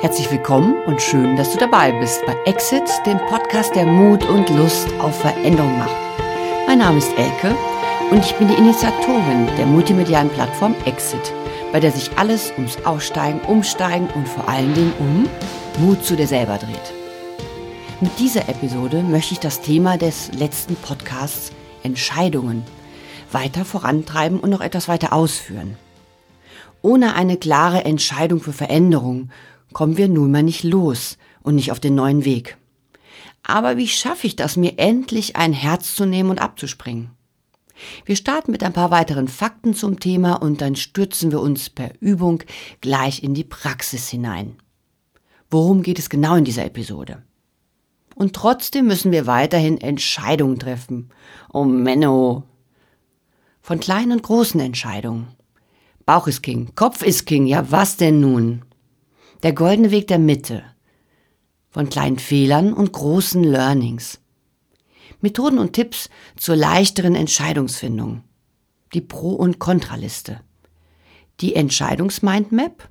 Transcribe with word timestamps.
Herzlich 0.00 0.30
willkommen 0.30 0.82
und 0.86 1.02
schön, 1.02 1.36
dass 1.36 1.52
du 1.52 1.58
dabei 1.58 1.92
bist 1.92 2.24
bei 2.24 2.34
Exit, 2.46 2.88
dem 3.04 3.18
Podcast, 3.28 3.74
der 3.74 3.84
Mut 3.84 4.26
und 4.30 4.48
Lust 4.48 4.88
auf 4.98 5.20
Veränderung 5.20 5.76
macht. 5.76 5.94
Mein 6.66 6.78
Name 6.78 6.96
ist 6.96 7.12
Elke 7.18 7.54
und 8.10 8.24
ich 8.24 8.34
bin 8.36 8.48
die 8.48 8.54
Initiatorin 8.54 9.46
der 9.58 9.66
multimedialen 9.66 10.30
Plattform 10.30 10.74
Exit, 10.86 11.34
bei 11.70 11.80
der 11.80 11.92
sich 11.92 12.10
alles 12.16 12.50
ums 12.56 12.78
Aussteigen, 12.86 13.42
Umsteigen 13.42 14.08
und 14.14 14.26
vor 14.26 14.48
allen 14.48 14.72
Dingen 14.72 14.94
um 14.98 15.28
Mut 15.84 16.02
zu 16.02 16.16
dir 16.16 16.26
selber 16.26 16.56
dreht. 16.56 16.94
Mit 18.00 18.18
dieser 18.18 18.48
Episode 18.48 19.02
möchte 19.02 19.34
ich 19.34 19.40
das 19.40 19.60
Thema 19.60 19.98
des 19.98 20.32
letzten 20.32 20.76
Podcasts 20.76 21.52
Entscheidungen 21.82 22.64
weiter 23.32 23.66
vorantreiben 23.66 24.40
und 24.40 24.48
noch 24.48 24.62
etwas 24.62 24.88
weiter 24.88 25.12
ausführen. 25.12 25.76
Ohne 26.80 27.14
eine 27.16 27.36
klare 27.36 27.84
Entscheidung 27.84 28.40
für 28.40 28.54
Veränderung 28.54 29.28
kommen 29.72 29.96
wir 29.96 30.08
nun 30.08 30.30
mal 30.30 30.42
nicht 30.42 30.64
los 30.64 31.18
und 31.42 31.54
nicht 31.54 31.72
auf 31.72 31.80
den 31.80 31.94
neuen 31.94 32.24
Weg. 32.24 32.56
Aber 33.42 33.76
wie 33.76 33.88
schaffe 33.88 34.26
ich 34.26 34.36
das, 34.36 34.56
mir 34.56 34.78
endlich 34.78 35.36
ein 35.36 35.52
Herz 35.52 35.94
zu 35.94 36.04
nehmen 36.04 36.30
und 36.30 36.40
abzuspringen? 36.40 37.10
Wir 38.04 38.16
starten 38.16 38.52
mit 38.52 38.62
ein 38.62 38.72
paar 38.72 38.90
weiteren 38.90 39.28
Fakten 39.28 39.74
zum 39.74 40.00
Thema 40.00 40.34
und 40.34 40.60
dann 40.60 40.76
stürzen 40.76 41.30
wir 41.30 41.40
uns 41.40 41.70
per 41.70 41.92
Übung 42.00 42.42
gleich 42.80 43.22
in 43.22 43.34
die 43.34 43.44
Praxis 43.44 44.08
hinein. 44.08 44.56
Worum 45.50 45.82
geht 45.82 45.98
es 45.98 46.10
genau 46.10 46.36
in 46.36 46.44
dieser 46.44 46.64
Episode? 46.64 47.22
Und 48.14 48.34
trotzdem 48.34 48.86
müssen 48.86 49.12
wir 49.12 49.26
weiterhin 49.26 49.80
Entscheidungen 49.80 50.58
treffen. 50.58 51.10
Oh 51.52 51.64
Menno. 51.64 52.44
Von 53.62 53.80
kleinen 53.80 54.12
und 54.12 54.22
großen 54.22 54.60
Entscheidungen. 54.60 55.28
Bauch 56.04 56.26
ist 56.26 56.42
King, 56.42 56.72
Kopf 56.74 57.02
ist 57.02 57.24
King, 57.26 57.46
ja 57.46 57.70
was 57.70 57.96
denn 57.96 58.20
nun? 58.20 58.62
Der 59.42 59.54
goldene 59.54 59.90
Weg 59.90 60.06
der 60.08 60.18
Mitte. 60.18 60.62
Von 61.70 61.88
kleinen 61.88 62.18
Fehlern 62.18 62.74
und 62.74 62.92
großen 62.92 63.42
Learnings. 63.42 64.20
Methoden 65.22 65.58
und 65.58 65.72
Tipps 65.72 66.10
zur 66.36 66.56
leichteren 66.56 67.14
Entscheidungsfindung. 67.14 68.22
Die 68.92 69.00
Pro- 69.00 69.34
und 69.34 69.58
Kontraliste. 69.58 70.42
Die 71.40 71.54
Entscheidungsmindmap. 71.54 72.90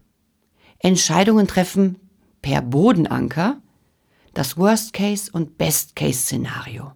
Entscheidungen 0.80 1.46
treffen 1.46 1.98
per 2.42 2.64
Bodenanker. 2.64 3.62
Das 4.34 4.58
Worst-Case- 4.58 5.32
und 5.32 5.60
Best-Case-Szenario. 5.60 6.94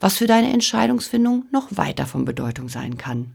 Was 0.00 0.16
für 0.16 0.26
deine 0.26 0.52
Entscheidungsfindung 0.52 1.44
noch 1.52 1.68
weiter 1.76 2.06
von 2.06 2.24
Bedeutung 2.24 2.68
sein 2.68 2.96
kann 2.96 3.34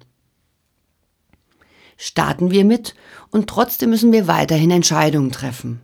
starten 1.98 2.52
wir 2.52 2.66
mit 2.66 2.96
und 3.32 3.48
trotzdem 3.48 3.90
müssen 3.90 4.12
wir 4.12 4.28
weiterhin 4.28 4.72
Entscheidungen 4.72 5.32
treffen. 5.32 5.82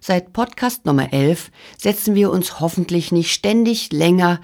Seit 0.00 0.34
Podcast 0.34 0.84
Nummer 0.84 1.12
11 1.14 1.50
setzen 1.78 2.14
wir 2.14 2.30
uns 2.30 2.60
hoffentlich 2.60 3.10
nicht 3.10 3.32
ständig 3.32 3.90
länger 3.90 4.40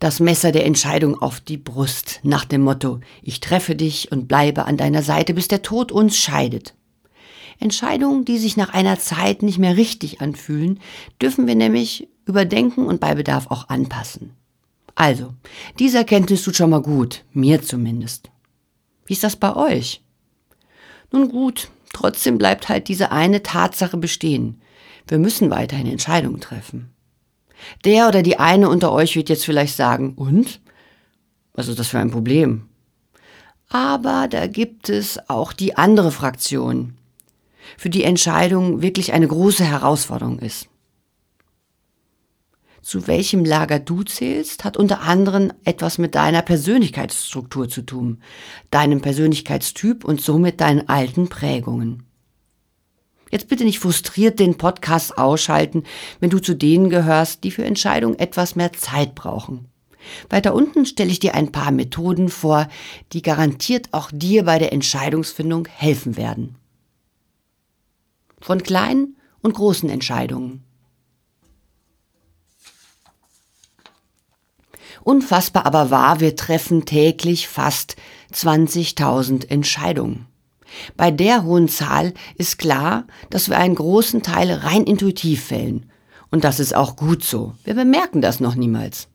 das 0.00 0.20
Messer 0.20 0.52
der 0.52 0.64
Entscheidung 0.64 1.20
auf 1.20 1.38
die 1.38 1.58
Brust 1.58 2.20
nach 2.22 2.44
dem 2.44 2.62
Motto, 2.62 2.98
ich 3.22 3.40
treffe 3.40 3.76
dich 3.76 4.10
und 4.10 4.26
bleibe 4.26 4.64
an 4.64 4.76
deiner 4.76 5.02
Seite, 5.02 5.34
bis 5.34 5.48
der 5.48 5.62
Tod 5.62 5.92
uns 5.92 6.16
scheidet. 6.16 6.74
Entscheidungen, 7.60 8.24
die 8.24 8.38
sich 8.38 8.56
nach 8.56 8.70
einer 8.70 8.98
Zeit 8.98 9.42
nicht 9.42 9.58
mehr 9.58 9.76
richtig 9.76 10.20
anfühlen, 10.20 10.80
dürfen 11.20 11.46
wir 11.46 11.54
nämlich 11.54 12.08
überdenken 12.24 12.86
und 12.86 12.98
bei 12.98 13.14
Bedarf 13.14 13.46
auch 13.48 13.68
anpassen. 13.68 14.32
Also, 14.94 15.34
diese 15.78 15.98
Erkenntnis 15.98 16.42
tut 16.42 16.56
schon 16.56 16.70
mal 16.70 16.82
gut, 16.82 17.24
mir 17.32 17.62
zumindest. 17.62 18.30
Wie 19.06 19.12
ist 19.12 19.24
das 19.24 19.36
bei 19.36 19.54
euch? 19.54 20.02
Nun 21.12 21.28
gut, 21.28 21.68
trotzdem 21.92 22.38
bleibt 22.38 22.68
halt 22.68 22.88
diese 22.88 23.12
eine 23.12 23.42
Tatsache 23.42 23.96
bestehen. 23.96 24.60
Wir 25.06 25.18
müssen 25.18 25.50
weiterhin 25.50 25.86
Entscheidungen 25.86 26.40
treffen. 26.40 26.90
Der 27.84 28.08
oder 28.08 28.22
die 28.22 28.38
eine 28.38 28.68
unter 28.68 28.92
euch 28.92 29.14
wird 29.14 29.28
jetzt 29.28 29.44
vielleicht 29.44 29.76
sagen, 29.76 30.14
und? 30.14 30.60
Was 31.54 31.68
ist 31.68 31.78
das 31.78 31.88
für 31.88 31.98
ein 31.98 32.10
Problem? 32.10 32.68
Aber 33.68 34.26
da 34.28 34.46
gibt 34.46 34.88
es 34.88 35.18
auch 35.28 35.52
die 35.52 35.76
andere 35.76 36.10
Fraktion, 36.10 36.96
für 37.78 37.90
die 37.90 38.04
Entscheidung 38.04 38.82
wirklich 38.82 39.12
eine 39.12 39.28
große 39.28 39.64
Herausforderung 39.64 40.38
ist 40.40 40.68
zu 42.82 43.06
welchem 43.06 43.44
Lager 43.44 43.78
du 43.78 44.02
zählst, 44.02 44.64
hat 44.64 44.76
unter 44.76 45.02
anderem 45.02 45.52
etwas 45.64 45.98
mit 45.98 46.14
deiner 46.16 46.42
Persönlichkeitsstruktur 46.42 47.68
zu 47.68 47.82
tun, 47.82 48.20
deinem 48.70 49.00
Persönlichkeitstyp 49.00 50.04
und 50.04 50.20
somit 50.20 50.60
deinen 50.60 50.88
alten 50.88 51.28
Prägungen. 51.28 52.02
Jetzt 53.30 53.48
bitte 53.48 53.64
nicht 53.64 53.78
frustriert 53.78 54.40
den 54.40 54.58
Podcast 54.58 55.16
ausschalten, 55.16 55.84
wenn 56.20 56.28
du 56.28 56.38
zu 56.38 56.54
denen 56.54 56.90
gehörst, 56.90 57.44
die 57.44 57.50
für 57.50 57.64
Entscheidungen 57.64 58.18
etwas 58.18 58.56
mehr 58.56 58.72
Zeit 58.74 59.14
brauchen. 59.14 59.68
Weiter 60.28 60.52
unten 60.52 60.84
stelle 60.84 61.10
ich 61.10 61.20
dir 61.20 61.34
ein 61.34 61.52
paar 61.52 61.70
Methoden 61.70 62.28
vor, 62.28 62.68
die 63.12 63.22
garantiert 63.22 63.88
auch 63.92 64.10
dir 64.12 64.44
bei 64.44 64.58
der 64.58 64.72
Entscheidungsfindung 64.72 65.66
helfen 65.66 66.16
werden. 66.16 66.56
Von 68.40 68.62
kleinen 68.62 69.16
und 69.40 69.54
großen 69.54 69.88
Entscheidungen. 69.88 70.64
Unfassbar 75.04 75.66
aber 75.66 75.90
wahr, 75.90 76.20
wir 76.20 76.36
treffen 76.36 76.84
täglich 76.84 77.48
fast 77.48 77.96
20.000 78.32 79.48
Entscheidungen. 79.50 80.26
Bei 80.96 81.10
der 81.10 81.44
hohen 81.44 81.68
Zahl 81.68 82.14
ist 82.36 82.58
klar, 82.58 83.06
dass 83.28 83.48
wir 83.48 83.58
einen 83.58 83.74
großen 83.74 84.22
Teil 84.22 84.50
rein 84.50 84.84
intuitiv 84.84 85.44
fällen. 85.44 85.90
Und 86.30 86.44
das 86.44 86.60
ist 86.60 86.74
auch 86.74 86.96
gut 86.96 87.22
so. 87.24 87.54
Wir 87.64 87.74
bemerken 87.74 88.22
das 88.22 88.40
noch 88.40 88.54
niemals. 88.54 89.08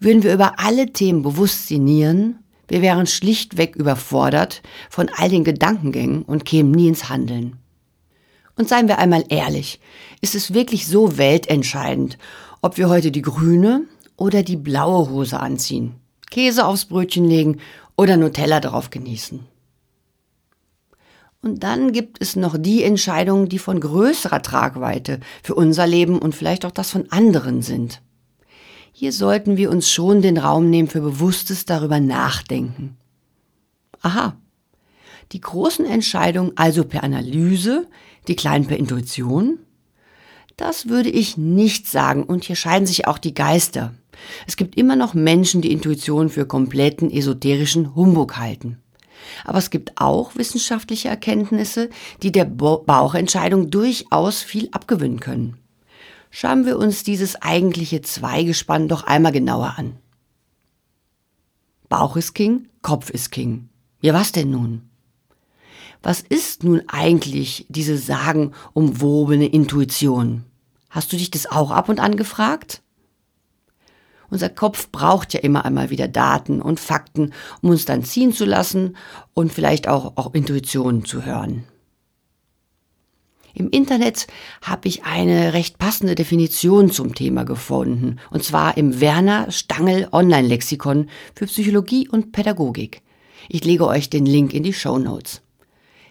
Würden 0.00 0.22
wir 0.22 0.34
über 0.34 0.58
alle 0.58 0.92
Themen 0.92 1.22
bewusst 1.22 1.68
sinnieren, 1.68 2.40
wir 2.66 2.80
wären 2.80 3.06
schlichtweg 3.06 3.76
überfordert 3.76 4.62
von 4.88 5.10
all 5.16 5.28
den 5.28 5.44
Gedankengängen 5.44 6.22
und 6.22 6.44
kämen 6.44 6.70
nie 6.70 6.88
ins 6.88 7.10
Handeln. 7.10 7.56
Und 8.56 8.68
seien 8.68 8.88
wir 8.88 8.98
einmal 8.98 9.24
ehrlich, 9.28 9.80
ist 10.20 10.34
es 10.34 10.54
wirklich 10.54 10.86
so 10.86 11.18
weltentscheidend, 11.18 12.18
ob 12.62 12.78
wir 12.78 12.88
heute 12.88 13.10
die 13.10 13.22
grüne 13.22 13.82
oder 14.16 14.42
die 14.42 14.56
blaue 14.56 15.10
Hose 15.10 15.40
anziehen, 15.40 15.94
Käse 16.30 16.66
aufs 16.66 16.86
Brötchen 16.86 17.28
legen 17.28 17.58
oder 17.96 18.16
Nutella 18.16 18.60
drauf 18.60 18.90
genießen. 18.90 19.40
Und 21.42 21.62
dann 21.62 21.92
gibt 21.92 22.22
es 22.22 22.36
noch 22.36 22.56
die 22.56 22.82
Entscheidungen, 22.82 23.50
die 23.50 23.58
von 23.58 23.78
größerer 23.78 24.40
Tragweite 24.40 25.20
für 25.42 25.54
unser 25.54 25.86
Leben 25.86 26.18
und 26.18 26.34
vielleicht 26.34 26.64
auch 26.64 26.70
das 26.70 26.90
von 26.90 27.12
anderen 27.12 27.60
sind. 27.60 28.00
Hier 28.92 29.12
sollten 29.12 29.58
wir 29.58 29.70
uns 29.70 29.90
schon 29.90 30.22
den 30.22 30.38
Raum 30.38 30.70
nehmen 30.70 30.88
für 30.88 31.02
bewusstes 31.02 31.66
darüber 31.66 32.00
nachdenken. 32.00 32.96
Aha. 34.00 34.36
Die 35.32 35.40
großen 35.40 35.84
Entscheidungen 35.84 36.52
also 36.56 36.84
per 36.84 37.02
Analyse, 37.02 37.88
die 38.26 38.36
kleinen 38.36 38.66
per 38.66 38.78
Intuition? 38.78 39.58
Das 40.56 40.88
würde 40.88 41.10
ich 41.10 41.36
nicht 41.36 41.88
sagen 41.88 42.22
und 42.22 42.44
hier 42.44 42.56
scheiden 42.56 42.86
sich 42.86 43.06
auch 43.06 43.18
die 43.18 43.34
Geister. 43.34 43.92
Es 44.46 44.56
gibt 44.56 44.76
immer 44.76 44.96
noch 44.96 45.14
Menschen, 45.14 45.62
die 45.62 45.72
Intuition 45.72 46.28
für 46.28 46.46
kompletten 46.46 47.10
esoterischen 47.10 47.94
Humbug 47.94 48.36
halten. 48.36 48.78
Aber 49.44 49.58
es 49.58 49.70
gibt 49.70 49.92
auch 49.96 50.36
wissenschaftliche 50.36 51.08
Erkenntnisse, 51.08 51.88
die 52.22 52.32
der 52.32 52.44
Bauchentscheidung 52.44 53.70
durchaus 53.70 54.42
viel 54.42 54.68
abgewinnen 54.72 55.20
können. 55.20 55.56
Schauen 56.30 56.66
wir 56.66 56.78
uns 56.78 57.04
dieses 57.04 57.40
eigentliche 57.40 58.02
Zweigespann 58.02 58.88
doch 58.88 59.04
einmal 59.04 59.32
genauer 59.32 59.74
an. 59.76 59.96
Bauch 61.88 62.16
ist 62.16 62.34
King, 62.34 62.68
Kopf 62.82 63.10
ist 63.10 63.30
King. 63.30 63.68
Ja, 64.00 64.14
was 64.14 64.32
denn 64.32 64.50
nun? 64.50 64.82
Was 66.02 66.20
ist 66.20 66.64
nun 66.64 66.82
eigentlich 66.88 67.66
diese 67.68 67.96
sagenumwobene 67.96 69.46
Intuition? 69.46 70.44
Hast 70.90 71.12
du 71.12 71.16
dich 71.16 71.30
das 71.30 71.46
auch 71.46 71.70
ab 71.70 71.88
und 71.88 72.00
an 72.00 72.16
gefragt? 72.16 72.82
Unser 74.30 74.48
Kopf 74.48 74.90
braucht 74.90 75.34
ja 75.34 75.40
immer 75.40 75.64
einmal 75.64 75.90
wieder 75.90 76.08
Daten 76.08 76.60
und 76.60 76.80
Fakten, 76.80 77.32
um 77.62 77.70
uns 77.70 77.84
dann 77.84 78.04
ziehen 78.04 78.32
zu 78.32 78.44
lassen 78.44 78.96
und 79.34 79.52
vielleicht 79.52 79.88
auch, 79.88 80.16
auch 80.16 80.34
Intuitionen 80.34 81.04
zu 81.04 81.24
hören. 81.24 81.64
Im 83.56 83.70
Internet 83.70 84.26
habe 84.62 84.88
ich 84.88 85.04
eine 85.04 85.52
recht 85.52 85.78
passende 85.78 86.16
Definition 86.16 86.90
zum 86.90 87.14
Thema 87.14 87.44
gefunden, 87.44 88.18
und 88.30 88.42
zwar 88.42 88.76
im 88.76 89.00
Werner 89.00 89.50
Stangl 89.52 90.08
Online-Lexikon 90.10 91.08
für 91.36 91.46
Psychologie 91.46 92.08
und 92.08 92.32
Pädagogik. 92.32 93.02
Ich 93.48 93.64
lege 93.64 93.86
euch 93.86 94.10
den 94.10 94.26
Link 94.26 94.52
in 94.52 94.64
die 94.64 94.72
Show 94.72 94.98
Notes. 94.98 95.42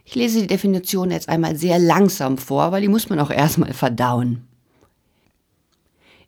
Ich 0.06 0.15
lese 0.15 0.42
die 0.42 0.48
Definition 0.48 1.12
jetzt 1.12 1.27
einmal 1.27 1.57
sehr 1.57 1.80
langsam 1.80 2.38
vor, 2.38 2.71
weil 2.71 2.81
die 2.81 2.88
muss 2.88 3.10
man 3.10 3.19
auch 3.19 3.30
erstmal 3.30 3.74
verdauen. 3.74 4.48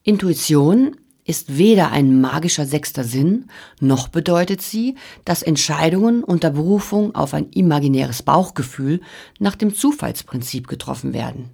Intuition 0.03 0.97
ist 1.25 1.57
weder 1.57 1.92
ein 1.92 2.22
magischer 2.22 2.66
sechster 2.66 3.04
Sinn, 3.04 3.48
noch 3.80 4.07
bedeutet 4.07 4.62
sie, 4.62 4.95
dass 5.25 5.42
Entscheidungen 5.42 6.24
unter 6.24 6.51
Berufung 6.51 7.16
auf 7.16 7.33
ein 7.33 7.50
imaginäres 7.50 8.22
Bauchgefühl 8.22 9.01
nach 9.39 9.56
dem 9.56 9.74
Zufallsprinzip 9.74 10.68
getroffen 10.68 11.13
werden. 11.13 11.50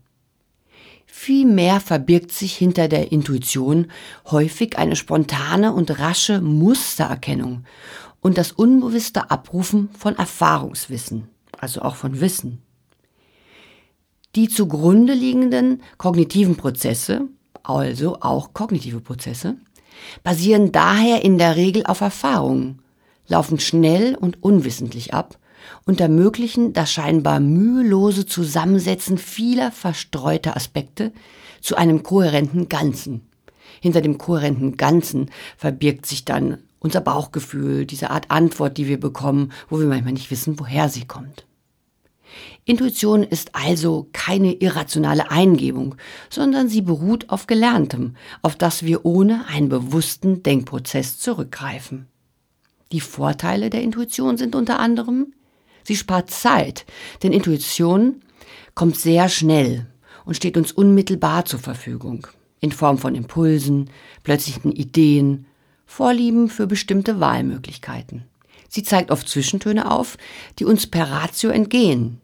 Vielmehr 1.05 1.79
verbirgt 1.79 2.31
sich 2.31 2.55
hinter 2.55 2.87
der 2.87 3.11
Intuition 3.11 3.87
häufig 4.29 4.77
eine 4.77 4.95
spontane 4.95 5.73
und 5.73 5.99
rasche 5.99 6.41
Mustererkennung 6.41 7.65
und 8.21 8.37
das 8.37 8.51
unbewusste 8.51 9.31
Abrufen 9.31 9.89
von 9.97 10.15
Erfahrungswissen, 10.17 11.29
also 11.57 11.81
auch 11.81 11.95
von 11.95 12.19
Wissen. 12.21 12.61
Die 14.35 14.47
zugrunde 14.47 15.13
liegenden 15.13 15.81
kognitiven 15.97 16.55
Prozesse, 16.55 17.27
also 17.63 18.17
auch 18.21 18.53
kognitive 18.53 19.01
Prozesse, 19.01 19.57
basieren 20.23 20.71
daher 20.71 21.23
in 21.23 21.37
der 21.37 21.55
Regel 21.55 21.85
auf 21.85 22.01
Erfahrungen, 22.01 22.79
laufen 23.27 23.59
schnell 23.59 24.15
und 24.15 24.41
unwissentlich 24.43 25.13
ab 25.13 25.37
und 25.85 26.01
ermöglichen 26.01 26.73
das 26.73 26.91
scheinbar 26.91 27.39
mühelose 27.39 28.25
Zusammensetzen 28.25 29.17
vieler 29.17 29.71
verstreuter 29.71 30.55
Aspekte 30.55 31.11
zu 31.61 31.75
einem 31.75 32.03
kohärenten 32.03 32.69
Ganzen. 32.69 33.21
Hinter 33.79 34.01
dem 34.01 34.17
kohärenten 34.17 34.77
Ganzen 34.77 35.29
verbirgt 35.57 36.05
sich 36.05 36.25
dann 36.25 36.57
unser 36.79 37.01
Bauchgefühl, 37.01 37.85
diese 37.85 38.09
Art 38.09 38.31
Antwort, 38.31 38.77
die 38.77 38.87
wir 38.87 38.99
bekommen, 38.99 39.51
wo 39.69 39.79
wir 39.79 39.87
manchmal 39.87 40.13
nicht 40.13 40.31
wissen, 40.31 40.59
woher 40.59 40.89
sie 40.89 41.05
kommt. 41.05 41.45
Intuition 42.65 43.23
ist 43.23 43.55
also 43.55 44.07
keine 44.13 44.53
irrationale 44.53 45.31
Eingebung, 45.31 45.95
sondern 46.29 46.69
sie 46.69 46.81
beruht 46.81 47.29
auf 47.29 47.47
Gelerntem, 47.47 48.15
auf 48.43 48.55
das 48.55 48.83
wir 48.83 49.05
ohne 49.05 49.47
einen 49.47 49.69
bewussten 49.69 50.43
Denkprozess 50.43 51.17
zurückgreifen. 51.17 52.07
Die 52.91 52.99
Vorteile 52.99 53.69
der 53.69 53.81
Intuition 53.81 54.37
sind 54.37 54.55
unter 54.55 54.79
anderem, 54.79 55.33
sie 55.83 55.95
spart 55.95 56.29
Zeit, 56.29 56.85
denn 57.23 57.31
Intuition 57.33 58.21
kommt 58.75 58.95
sehr 58.95 59.27
schnell 59.29 59.87
und 60.25 60.35
steht 60.35 60.55
uns 60.55 60.71
unmittelbar 60.71 61.45
zur 61.45 61.59
Verfügung, 61.59 62.27
in 62.59 62.71
Form 62.71 62.99
von 62.99 63.15
Impulsen, 63.15 63.89
plötzlichen 64.23 64.71
Ideen, 64.71 65.47
Vorlieben 65.85 66.47
für 66.47 66.67
bestimmte 66.67 67.19
Wahlmöglichkeiten. 67.19 68.23
Sie 68.69 68.83
zeigt 68.83 69.11
oft 69.11 69.27
Zwischentöne 69.27 69.91
auf, 69.91 70.17
die 70.57 70.63
uns 70.63 70.87
per 70.87 71.11
Ratio 71.11 71.49
entgehen, 71.49 72.21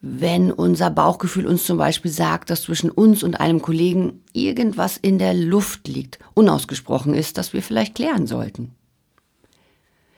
wenn 0.00 0.52
unser 0.52 0.90
Bauchgefühl 0.90 1.46
uns 1.46 1.64
zum 1.64 1.78
Beispiel 1.78 2.10
sagt, 2.10 2.50
dass 2.50 2.62
zwischen 2.62 2.90
uns 2.90 3.22
und 3.22 3.40
einem 3.40 3.62
Kollegen 3.62 4.22
irgendwas 4.32 4.96
in 4.96 5.18
der 5.18 5.34
Luft 5.34 5.88
liegt, 5.88 6.18
unausgesprochen 6.34 7.14
ist, 7.14 7.38
das 7.38 7.52
wir 7.52 7.62
vielleicht 7.62 7.94
klären 7.94 8.26
sollten. 8.26 8.74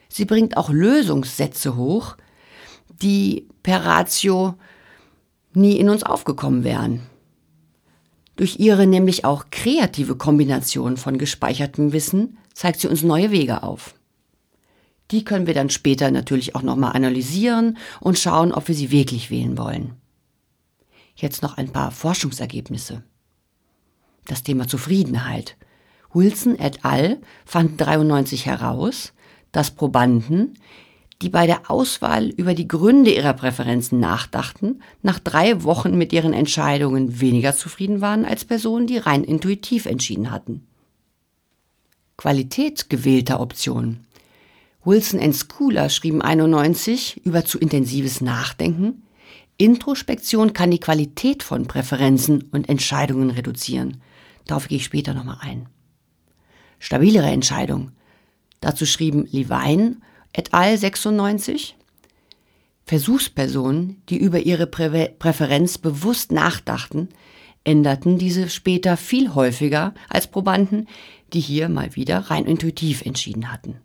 Sie 0.09 0.25
bringt 0.25 0.57
auch 0.57 0.69
Lösungssätze 0.69 1.75
hoch, 1.75 2.17
die 3.01 3.47
per 3.63 3.85
Ratio 3.85 4.55
nie 5.53 5.77
in 5.77 5.89
uns 5.89 6.03
aufgekommen 6.03 6.63
wären. 6.63 7.01
Durch 8.35 8.59
ihre 8.59 8.87
nämlich 8.87 9.25
auch 9.25 9.45
kreative 9.51 10.15
Kombination 10.15 10.97
von 10.97 11.17
gespeichertem 11.17 11.91
Wissen 11.91 12.37
zeigt 12.53 12.79
sie 12.79 12.87
uns 12.87 13.03
neue 13.03 13.31
Wege 13.31 13.63
auf. 13.63 13.95
Die 15.11 15.23
können 15.23 15.47
wir 15.47 15.53
dann 15.53 15.69
später 15.69 16.11
natürlich 16.11 16.55
auch 16.55 16.61
nochmal 16.61 16.93
analysieren 16.93 17.77
und 17.99 18.19
schauen, 18.19 18.53
ob 18.53 18.67
wir 18.67 18.75
sie 18.75 18.91
wirklich 18.91 19.31
wählen 19.31 19.57
wollen. 19.57 19.93
Jetzt 21.15 21.41
noch 21.41 21.57
ein 21.57 21.71
paar 21.71 21.91
Forschungsergebnisse. 21.91 23.03
Das 24.25 24.43
Thema 24.43 24.67
Zufriedenheit. 24.67 25.57
Wilson 26.13 26.57
et 26.57 26.85
al. 26.85 27.17
fanden 27.45 27.77
93 27.77 28.45
heraus, 28.45 29.13
dass 29.51 29.71
Probanden, 29.71 30.53
die 31.21 31.29
bei 31.29 31.45
der 31.45 31.69
Auswahl 31.69 32.27
über 32.29 32.53
die 32.53 32.67
Gründe 32.67 33.11
ihrer 33.11 33.33
Präferenzen 33.33 33.99
nachdachten, 33.99 34.81
nach 35.01 35.19
drei 35.19 35.63
Wochen 35.63 35.97
mit 35.97 36.13
ihren 36.13 36.33
Entscheidungen 36.33 37.19
weniger 37.19 37.55
zufrieden 37.55 38.01
waren 38.01 38.25
als 38.25 38.45
Personen, 38.45 38.87
die 38.87 38.97
rein 38.97 39.23
intuitiv 39.23 39.85
entschieden 39.85 40.31
hatten. 40.31 40.65
Qualität 42.15 42.89
gewählter 42.89 43.39
Optionen. 43.39 44.05
Wilson 44.85 45.19
und 45.19 45.35
Schooler 45.35 45.89
schrieben 45.89 46.21
91 46.21 47.25
über 47.25 47.43
zu 47.43 47.59
intensives 47.59 48.21
Nachdenken. 48.21 49.03
Introspektion 49.57 50.53
kann 50.53 50.71
die 50.71 50.79
Qualität 50.79 51.43
von 51.43 51.67
Präferenzen 51.67 52.43
und 52.51 52.69
Entscheidungen 52.69 53.29
reduzieren. 53.29 54.01
Darauf 54.45 54.69
gehe 54.69 54.77
ich 54.77 54.85
später 54.85 55.13
nochmal 55.13 55.39
ein. 55.41 55.67
Stabilere 56.79 57.27
Entscheidung. 57.27 57.91
Dazu 58.61 58.85
schrieben 58.85 59.27
Levine 59.31 59.97
et 60.31 60.53
al. 60.53 60.77
96. 60.77 61.75
Versuchspersonen, 62.85 64.01
die 64.07 64.17
über 64.17 64.39
ihre 64.39 64.65
Prä 64.65 65.09
Präferenz 65.19 65.77
bewusst 65.77 66.31
nachdachten, 66.31 67.09
änderten 67.65 68.17
diese 68.17 68.49
später 68.49 68.95
viel 68.95 69.35
häufiger 69.35 69.93
als 70.07 70.27
Probanden, 70.27 70.87
die 71.33 71.41
hier 71.41 71.67
mal 71.67 71.95
wieder 71.97 72.17
rein 72.31 72.45
intuitiv 72.45 73.01
entschieden 73.05 73.51
hatten. 73.51 73.81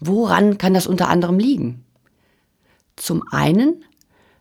Woran 0.00 0.58
kann 0.58 0.74
das 0.74 0.86
unter 0.86 1.08
anderem 1.08 1.38
liegen? 1.38 1.84
Zum 2.96 3.22
einen 3.30 3.84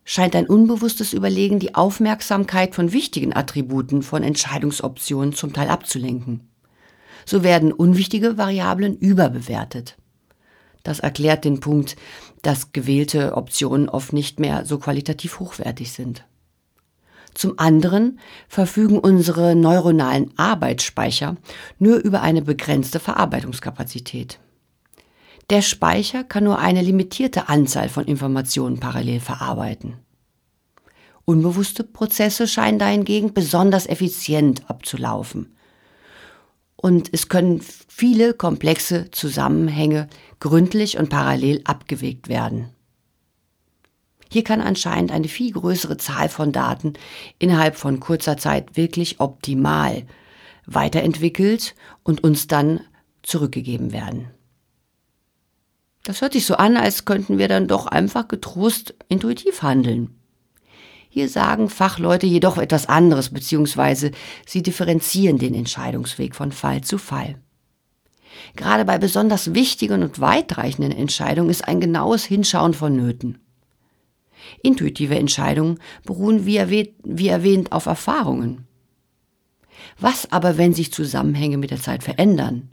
scheint 0.04 0.36
ein 0.36 0.48
unbewusstes 0.48 1.14
Überlegen 1.14 1.60
die 1.60 1.76
Aufmerksamkeit 1.76 2.76
von 2.76 2.94
wichtigen 2.94 3.36
Attributen 3.36 4.04
von 4.04 4.24
Entscheidungsoptionen 4.24 5.34
zum 5.34 5.54
Teil 5.54 5.70
abzulenken. 5.70 6.50
So 7.26 7.44
werden 7.44 7.74
unwichtige 7.74 8.38
Variablen 8.38 8.98
überbewertet. 8.98 9.98
Das 10.84 11.00
erklärt 11.00 11.44
den 11.44 11.60
Punkt, 11.60 11.98
dass 12.42 12.72
gewählte 12.72 13.36
Optionen 13.36 13.90
oft 13.90 14.14
nicht 14.14 14.40
mehr 14.40 14.66
so 14.66 14.78
qualitativ 14.78 15.42
hochwertig 15.42 15.92
sind. 15.92 16.24
Zum 17.34 17.60
anderen 17.60 18.20
verfügen 18.48 18.98
unsere 18.98 19.56
neuronalen 19.56 20.32
Arbeitsspeicher 20.38 21.36
nur 21.78 21.98
über 21.98 22.22
eine 22.22 22.42
begrenzte 22.42 23.00
Verarbeitungskapazität. 23.00 24.40
Der 25.50 25.62
Speicher 25.62 26.26
kann 26.26 26.44
nur 26.44 26.60
eine 26.60 26.82
limitierte 26.82 27.48
Anzahl 27.48 27.88
von 27.88 28.06
Informationen 28.06 28.80
parallel 28.80 29.22
verarbeiten. 29.22 29.96
Unbewusste 31.24 31.84
Prozesse 31.86 32.48
scheinen 32.48 32.80
dahingegen 32.80 33.34
besonders 33.34 33.88
effizient 33.88 34.70
abzulaufen. 34.70 35.56
Und 36.76 37.10
es 37.14 37.30
können 37.30 37.62
viele 37.88 38.34
komplexe 38.34 39.10
Zusammenhänge 39.12 40.08
gründlich 40.40 40.98
und 40.98 41.10
parallel 41.10 41.62
abgewegt 41.64 42.28
werden. 42.28 42.70
Hier 44.30 44.44
kann 44.44 44.62
anscheinend 44.62 45.12
eine 45.12 45.30
viel 45.30 45.54
größere 45.54 45.98
Zahl 45.98 46.28
von 46.28 46.52
Daten 46.52 46.94
innerhalb 47.40 47.78
von 47.78 48.02
kurzer 48.02 48.38
Zeit 48.38 48.76
wirklich 48.76 49.20
optimal 49.20 50.06
weiterentwickelt 50.66 51.74
und 52.04 52.24
uns 52.24 52.48
dann 52.48 52.82
zurückgegeben 53.24 53.94
werden. 53.94 54.30
Das 56.08 56.22
hört 56.22 56.32
sich 56.32 56.46
so 56.46 56.56
an, 56.56 56.78
als 56.78 57.04
könnten 57.04 57.38
wir 57.38 57.50
dann 57.50 57.68
doch 57.68 57.86
einfach 57.86 58.30
getrost 58.30 58.96
intuitiv 59.10 59.62
handeln. 59.62 60.16
Hier 61.10 61.28
sagen 61.28 61.70
Fachleute 61.70 62.26
jedoch 62.26 62.58
etwas 62.58 62.88
anderes, 62.88 63.30
beziehungsweise 63.34 64.12
sie 64.46 64.64
differenzieren 64.64 65.38
den 65.38 65.54
Entscheidungsweg 65.54 66.34
von 66.34 66.54
Fall 66.54 66.80
zu 66.80 66.98
Fall. 66.98 67.36
Gerade 68.56 68.86
bei 68.86 68.98
besonders 68.98 69.54
wichtigen 69.54 70.02
und 70.02 70.22
weitreichenden 70.22 70.94
Entscheidungen 70.94 71.50
ist 71.50 71.68
ein 71.68 71.82
genaues 71.82 72.24
Hinschauen 72.24 72.74
vonnöten. 72.74 73.40
Intuitive 74.64 75.18
Entscheidungen 75.18 75.78
beruhen 76.06 76.46
wie 76.46 76.56
erwähnt, 76.56 76.92
wie 77.04 77.28
erwähnt 77.28 77.74
auf 77.74 77.86
Erfahrungen. 77.86 78.66
Was 80.00 80.32
aber, 80.32 80.58
wenn 80.58 80.74
sich 80.74 80.94
Zusammenhänge 80.94 81.58
mit 81.58 81.72
der 81.72 81.82
Zeit 81.82 82.02
verändern? 82.02 82.70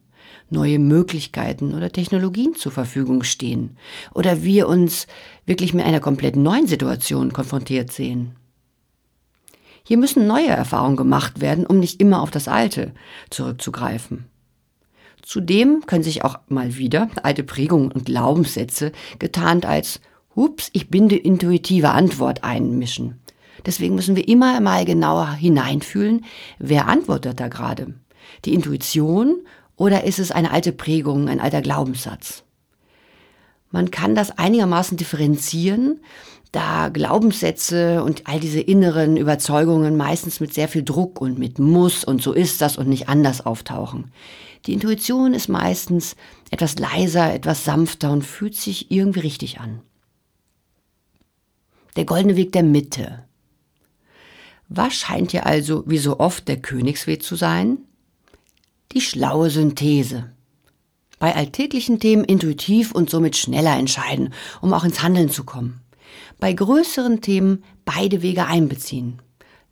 Neue 0.50 0.78
Möglichkeiten 0.78 1.74
oder 1.74 1.90
Technologien 1.90 2.54
zur 2.54 2.72
Verfügung 2.72 3.22
stehen 3.22 3.76
oder 4.14 4.42
wir 4.42 4.68
uns 4.68 5.06
wirklich 5.46 5.74
mit 5.74 5.84
einer 5.84 6.00
komplett 6.00 6.36
neuen 6.36 6.66
Situation 6.66 7.32
konfrontiert 7.32 7.92
sehen. 7.92 8.36
Hier 9.86 9.98
müssen 9.98 10.26
neue 10.26 10.48
Erfahrungen 10.48 10.96
gemacht 10.96 11.40
werden, 11.40 11.66
um 11.66 11.78
nicht 11.78 12.00
immer 12.00 12.22
auf 12.22 12.30
das 12.30 12.48
Alte 12.48 12.92
zurückzugreifen. 13.30 14.24
Zudem 15.22 15.84
können 15.86 16.04
sich 16.04 16.24
auch 16.24 16.38
mal 16.48 16.76
wieder 16.76 17.08
alte 17.22 17.42
Prägungen 17.44 17.90
und 17.90 18.06
Glaubenssätze 18.06 18.92
getarnt 19.18 19.66
als 19.66 20.00
Hups, 20.36 20.70
ich 20.72 20.88
bin 20.88 21.08
die 21.08 21.18
intuitive 21.18 21.90
Antwort 21.90 22.44
einmischen. 22.44 23.20
Deswegen 23.64 23.94
müssen 23.94 24.16
wir 24.16 24.26
immer 24.28 24.60
mal 24.60 24.84
genauer 24.84 25.32
hineinfühlen, 25.32 26.24
wer 26.58 26.88
antwortet 26.88 27.40
da 27.40 27.48
gerade. 27.48 27.94
Die 28.44 28.52
Intuition 28.52 29.42
oder 29.76 30.04
ist 30.04 30.18
es 30.18 30.30
eine 30.30 30.50
alte 30.50 30.72
Prägung, 30.72 31.28
ein 31.28 31.40
alter 31.40 31.62
Glaubenssatz? 31.62 32.44
Man 33.70 33.90
kann 33.90 34.14
das 34.14 34.38
einigermaßen 34.38 34.96
differenzieren, 34.96 36.00
da 36.52 36.88
Glaubenssätze 36.88 38.04
und 38.04 38.28
all 38.28 38.38
diese 38.38 38.60
inneren 38.60 39.16
Überzeugungen 39.16 39.96
meistens 39.96 40.38
mit 40.38 40.54
sehr 40.54 40.68
viel 40.68 40.84
Druck 40.84 41.20
und 41.20 41.36
mit 41.36 41.58
muss 41.58 42.04
und 42.04 42.22
so 42.22 42.32
ist 42.32 42.60
das 42.60 42.76
und 42.78 42.88
nicht 42.88 43.08
anders 43.08 43.44
auftauchen. 43.44 44.12
Die 44.66 44.72
Intuition 44.72 45.34
ist 45.34 45.48
meistens 45.48 46.14
etwas 46.50 46.78
leiser, 46.78 47.34
etwas 47.34 47.64
sanfter 47.64 48.12
und 48.12 48.22
fühlt 48.22 48.54
sich 48.54 48.92
irgendwie 48.92 49.20
richtig 49.20 49.58
an. 49.58 49.80
Der 51.96 52.04
goldene 52.04 52.36
Weg 52.36 52.52
der 52.52 52.62
Mitte. 52.62 53.24
Was 54.68 54.94
scheint 54.94 55.32
hier 55.32 55.46
also 55.46 55.82
wie 55.86 55.98
so 55.98 56.20
oft 56.20 56.46
der 56.46 56.58
Königsweg 56.58 57.24
zu 57.24 57.34
sein? 57.34 57.78
Die 58.94 59.00
schlaue 59.00 59.50
Synthese. 59.50 60.30
Bei 61.18 61.34
alltäglichen 61.34 61.98
Themen 61.98 62.22
intuitiv 62.22 62.92
und 62.92 63.10
somit 63.10 63.36
schneller 63.36 63.76
entscheiden, 63.76 64.32
um 64.60 64.72
auch 64.72 64.84
ins 64.84 65.02
Handeln 65.02 65.30
zu 65.30 65.42
kommen. 65.42 65.80
Bei 66.38 66.52
größeren 66.52 67.20
Themen 67.20 67.64
beide 67.84 68.22
Wege 68.22 68.46
einbeziehen. 68.46 69.20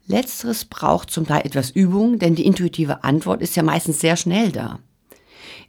Letzteres 0.08 0.64
braucht 0.64 1.10
zum 1.10 1.24
Teil 1.24 1.42
etwas 1.44 1.70
Übung, 1.70 2.18
denn 2.18 2.34
die 2.34 2.44
intuitive 2.44 3.04
Antwort 3.04 3.42
ist 3.42 3.54
ja 3.54 3.62
meistens 3.62 4.00
sehr 4.00 4.16
schnell 4.16 4.50
da. 4.50 4.80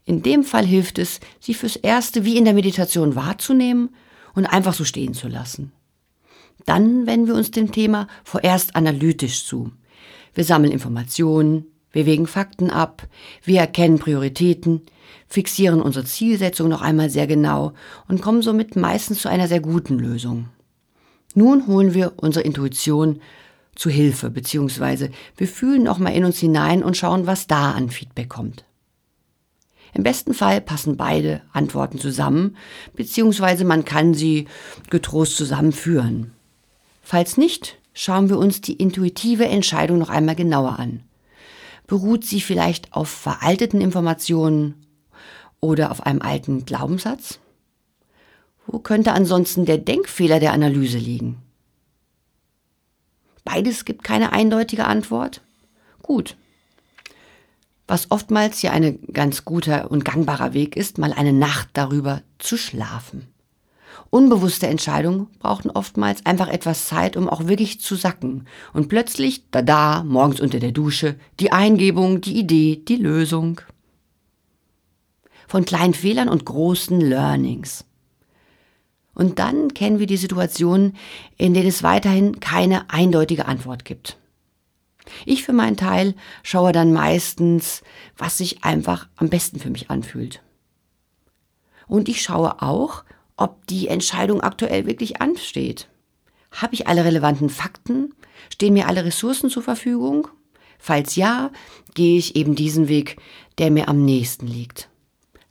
In 0.03 0.23
dem 0.23 0.43
Fall 0.43 0.65
hilft 0.65 0.97
es, 0.97 1.19
sie 1.39 1.53
fürs 1.53 1.75
Erste 1.75 2.25
wie 2.25 2.37
in 2.37 2.45
der 2.45 2.55
Meditation 2.55 3.13
wahrzunehmen 3.13 3.91
und 4.33 4.47
einfach 4.47 4.73
so 4.73 4.83
stehen 4.83 5.13
zu 5.13 5.27
lassen. 5.27 5.71
Dann 6.65 7.05
wenden 7.05 7.27
wir 7.27 7.35
uns 7.35 7.51
dem 7.51 7.71
Thema 7.71 8.07
vorerst 8.23 8.75
analytisch 8.75 9.45
zu. 9.45 9.71
Wir 10.33 10.43
sammeln 10.43 10.71
Informationen, 10.71 11.67
wir 11.93 12.05
wägen 12.05 12.27
Fakten 12.27 12.69
ab, 12.69 13.07
wir 13.43 13.61
erkennen 13.61 13.99
Prioritäten, 13.99 14.81
fixieren 15.27 15.81
unsere 15.81 16.05
Zielsetzung 16.05 16.67
noch 16.67 16.81
einmal 16.81 17.09
sehr 17.09 17.27
genau 17.27 17.73
und 18.09 18.21
kommen 18.21 18.41
somit 18.41 18.75
meistens 18.75 19.21
zu 19.21 19.29
einer 19.29 19.47
sehr 19.47 19.61
guten 19.61 19.97
Lösung. 19.97 20.49
Nun 21.35 21.67
holen 21.67 21.93
wir 21.93 22.13
unsere 22.17 22.43
Intuition 22.43 23.21
zu 23.75 23.89
Hilfe, 23.89 24.29
beziehungsweise 24.29 25.09
wir 25.37 25.47
fühlen 25.47 25.83
noch 25.83 25.97
mal 25.97 26.13
in 26.13 26.25
uns 26.25 26.39
hinein 26.39 26.83
und 26.83 26.97
schauen, 26.97 27.25
was 27.25 27.47
da 27.47 27.71
an 27.71 27.89
Feedback 27.89 28.29
kommt. 28.29 28.65
Im 29.95 30.03
besten 30.03 30.33
Fall 30.33 30.61
passen 30.61 30.97
beide 30.97 31.41
Antworten 31.51 31.99
zusammen, 31.99 32.57
beziehungsweise 32.95 33.63
man 33.63 33.85
kann 33.85 34.13
sie 34.15 34.47
getrost 34.89 35.37
zusammenführen. 35.37 36.31
Falls 37.03 37.37
nicht, 37.37 37.77
schauen 37.93 38.29
wir 38.29 38.39
uns 38.39 38.61
die 38.61 38.73
intuitive 38.73 39.45
Entscheidung 39.45 39.99
noch 39.99 40.09
einmal 40.09 40.35
genauer 40.35 40.79
an. 40.79 41.03
Beruht 41.87 42.25
sie 42.25 42.41
vielleicht 42.41 42.93
auf 42.93 43.09
veralteten 43.09 43.81
Informationen 43.81 44.85
oder 45.59 45.91
auf 45.91 46.05
einem 46.05 46.21
alten 46.21 46.65
Glaubenssatz? 46.65 47.39
Wo 48.65 48.79
könnte 48.79 49.11
ansonsten 49.11 49.65
der 49.65 49.77
Denkfehler 49.77 50.39
der 50.39 50.53
Analyse 50.53 50.97
liegen? 50.97 51.41
Beides 53.43 53.83
gibt 53.83 54.03
keine 54.03 54.31
eindeutige 54.31 54.85
Antwort? 54.85 55.41
Gut. 56.01 56.37
Was 57.87 58.11
oftmals 58.11 58.61
ja 58.61 58.71
ein 58.71 58.99
ganz 59.11 59.43
guter 59.43 59.91
und 59.91 60.05
gangbarer 60.05 60.53
Weg 60.53 60.77
ist, 60.77 60.97
mal 60.97 61.11
eine 61.11 61.33
Nacht 61.33 61.69
darüber 61.73 62.21
zu 62.39 62.57
schlafen. 62.57 63.32
Unbewusste 64.09 64.67
Entscheidungen 64.67 65.27
brauchen 65.39 65.71
oftmals 65.71 66.25
einfach 66.25 66.47
etwas 66.47 66.87
Zeit, 66.87 67.17
um 67.17 67.27
auch 67.27 67.47
wirklich 67.47 67.81
zu 67.81 67.95
sacken. 67.95 68.45
Und 68.73 68.87
plötzlich, 68.89 69.43
da 69.51 69.61
da, 69.61 70.03
morgens 70.03 70.39
unter 70.39 70.59
der 70.59 70.71
Dusche, 70.71 71.15
die 71.39 71.51
Eingebung, 71.51 72.21
die 72.21 72.37
Idee, 72.37 72.83
die 72.87 72.97
Lösung. 72.97 73.61
Von 75.47 75.65
kleinen 75.65 75.93
Fehlern 75.93 76.29
und 76.29 76.45
großen 76.45 76.99
Learnings. 76.99 77.85
Und 79.15 79.39
dann 79.39 79.73
kennen 79.73 79.99
wir 79.99 80.07
die 80.07 80.17
Situation, 80.17 80.93
in 81.37 81.53
denen 81.53 81.67
es 81.67 81.83
weiterhin 81.83 82.39
keine 82.39 82.89
eindeutige 82.89 83.45
Antwort 83.45 83.85
gibt. 83.85 84.17
Ich 85.25 85.43
für 85.43 85.53
meinen 85.53 85.77
Teil 85.77 86.15
schaue 86.43 86.71
dann 86.71 86.93
meistens, 86.93 87.83
was 88.17 88.37
sich 88.37 88.63
einfach 88.63 89.07
am 89.17 89.29
besten 89.29 89.59
für 89.59 89.69
mich 89.69 89.89
anfühlt. 89.89 90.41
Und 91.87 92.09
ich 92.09 92.21
schaue 92.21 92.61
auch, 92.61 93.03
ob 93.37 93.65
die 93.67 93.87
Entscheidung 93.87 94.41
aktuell 94.41 94.85
wirklich 94.85 95.21
ansteht. 95.21 95.87
Habe 96.51 96.75
ich 96.75 96.87
alle 96.87 97.03
relevanten 97.03 97.49
Fakten? 97.49 98.13
Stehen 98.51 98.73
mir 98.73 98.87
alle 98.87 99.05
Ressourcen 99.05 99.49
zur 99.49 99.63
Verfügung? 99.63 100.27
Falls 100.77 101.15
ja, 101.15 101.51
gehe 101.93 102.17
ich 102.17 102.35
eben 102.35 102.55
diesen 102.55 102.87
Weg, 102.87 103.17
der 103.57 103.71
mir 103.71 103.87
am 103.87 104.03
nächsten 104.03 104.47
liegt. 104.47 104.89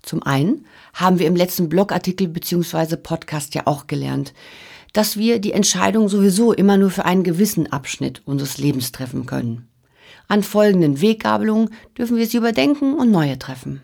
Zum 0.02 0.22
einen 0.22 0.66
haben 0.94 1.18
wir 1.18 1.26
im 1.26 1.36
letzten 1.36 1.68
Blogartikel 1.68 2.28
bzw. 2.28 2.96
Podcast 2.96 3.54
ja 3.54 3.62
auch 3.66 3.86
gelernt, 3.86 4.34
dass 4.92 5.16
wir 5.16 5.38
die 5.38 5.52
Entscheidung 5.52 6.08
sowieso 6.08 6.52
immer 6.52 6.76
nur 6.76 6.90
für 6.90 7.04
einen 7.04 7.24
gewissen 7.24 7.72
Abschnitt 7.72 8.20
unseres 8.26 8.58
Lebens 8.58 8.92
treffen 8.92 9.26
können. 9.26 9.68
An 10.28 10.42
folgenden 10.42 11.00
Weggabelungen 11.00 11.70
dürfen 11.96 12.16
wir 12.16 12.26
sie 12.26 12.36
überdenken 12.36 12.94
und 12.94 13.10
neue 13.10 13.38
treffen. 13.38 13.82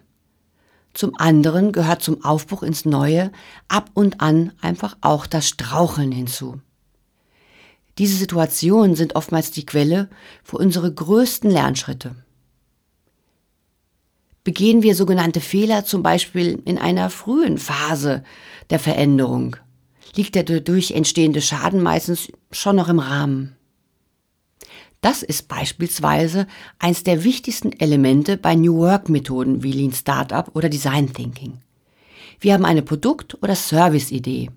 Zum 0.98 1.12
anderen 1.16 1.70
gehört 1.70 2.02
zum 2.02 2.24
Aufbruch 2.24 2.64
ins 2.64 2.84
Neue 2.84 3.30
ab 3.68 3.88
und 3.94 4.20
an 4.20 4.50
einfach 4.60 4.96
auch 5.00 5.28
das 5.28 5.46
Straucheln 5.46 6.10
hinzu. 6.10 6.60
Diese 7.98 8.16
Situationen 8.16 8.96
sind 8.96 9.14
oftmals 9.14 9.52
die 9.52 9.64
Quelle 9.64 10.08
für 10.42 10.56
unsere 10.56 10.92
größten 10.92 11.52
Lernschritte. 11.52 12.16
Begehen 14.42 14.82
wir 14.82 14.96
sogenannte 14.96 15.40
Fehler 15.40 15.84
zum 15.84 16.02
Beispiel 16.02 16.60
in 16.64 16.78
einer 16.78 17.10
frühen 17.10 17.58
Phase 17.58 18.24
der 18.70 18.80
Veränderung, 18.80 19.54
liegt 20.16 20.34
der 20.34 20.42
dadurch 20.42 20.90
entstehende 20.90 21.42
Schaden 21.42 21.80
meistens 21.80 22.26
schon 22.50 22.74
noch 22.74 22.88
im 22.88 22.98
Rahmen. 22.98 23.56
Das 25.00 25.22
ist 25.22 25.46
beispielsweise 25.46 26.46
eines 26.78 27.04
der 27.04 27.22
wichtigsten 27.22 27.72
Elemente 27.72 28.36
bei 28.36 28.56
New 28.56 28.78
Work 28.78 29.08
Methoden 29.08 29.62
wie 29.62 29.72
Lean 29.72 29.92
Startup 29.92 30.50
oder 30.54 30.68
Design 30.68 31.12
Thinking. 31.12 31.60
Wir 32.40 32.54
haben 32.54 32.64
eine 32.64 32.82
Produkt- 32.82 33.40
oder 33.42 33.54
Service-Idee, 33.54 34.50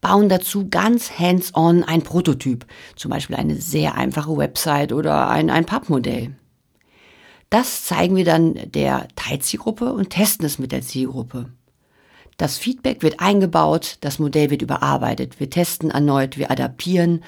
bauen 0.00 0.28
dazu 0.28 0.68
ganz 0.68 1.18
hands-on 1.18 1.82
ein 1.82 2.02
Prototyp, 2.02 2.66
zum 2.94 3.10
Beispiel 3.10 3.36
eine 3.36 3.56
sehr 3.56 3.96
einfache 3.96 4.36
Website 4.36 4.92
oder 4.92 5.28
ein, 5.28 5.50
ein 5.50 5.66
Pappmodell. 5.66 6.36
Das 7.50 7.84
zeigen 7.84 8.16
wir 8.16 8.24
dann 8.24 8.54
der 8.70 9.08
Teilzielgruppe 9.16 9.92
und 9.92 10.10
testen 10.10 10.46
es 10.46 10.58
mit 10.58 10.72
der 10.72 10.82
Zielgruppe. 10.82 11.50
Das 12.38 12.56
Feedback 12.56 13.02
wird 13.02 13.20
eingebaut, 13.20 13.98
das 14.00 14.18
Modell 14.18 14.50
wird 14.50 14.62
überarbeitet, 14.62 15.38
wir 15.38 15.50
testen 15.50 15.90
erneut, 15.90 16.38
wir 16.38 16.50
adaptieren 16.50 17.22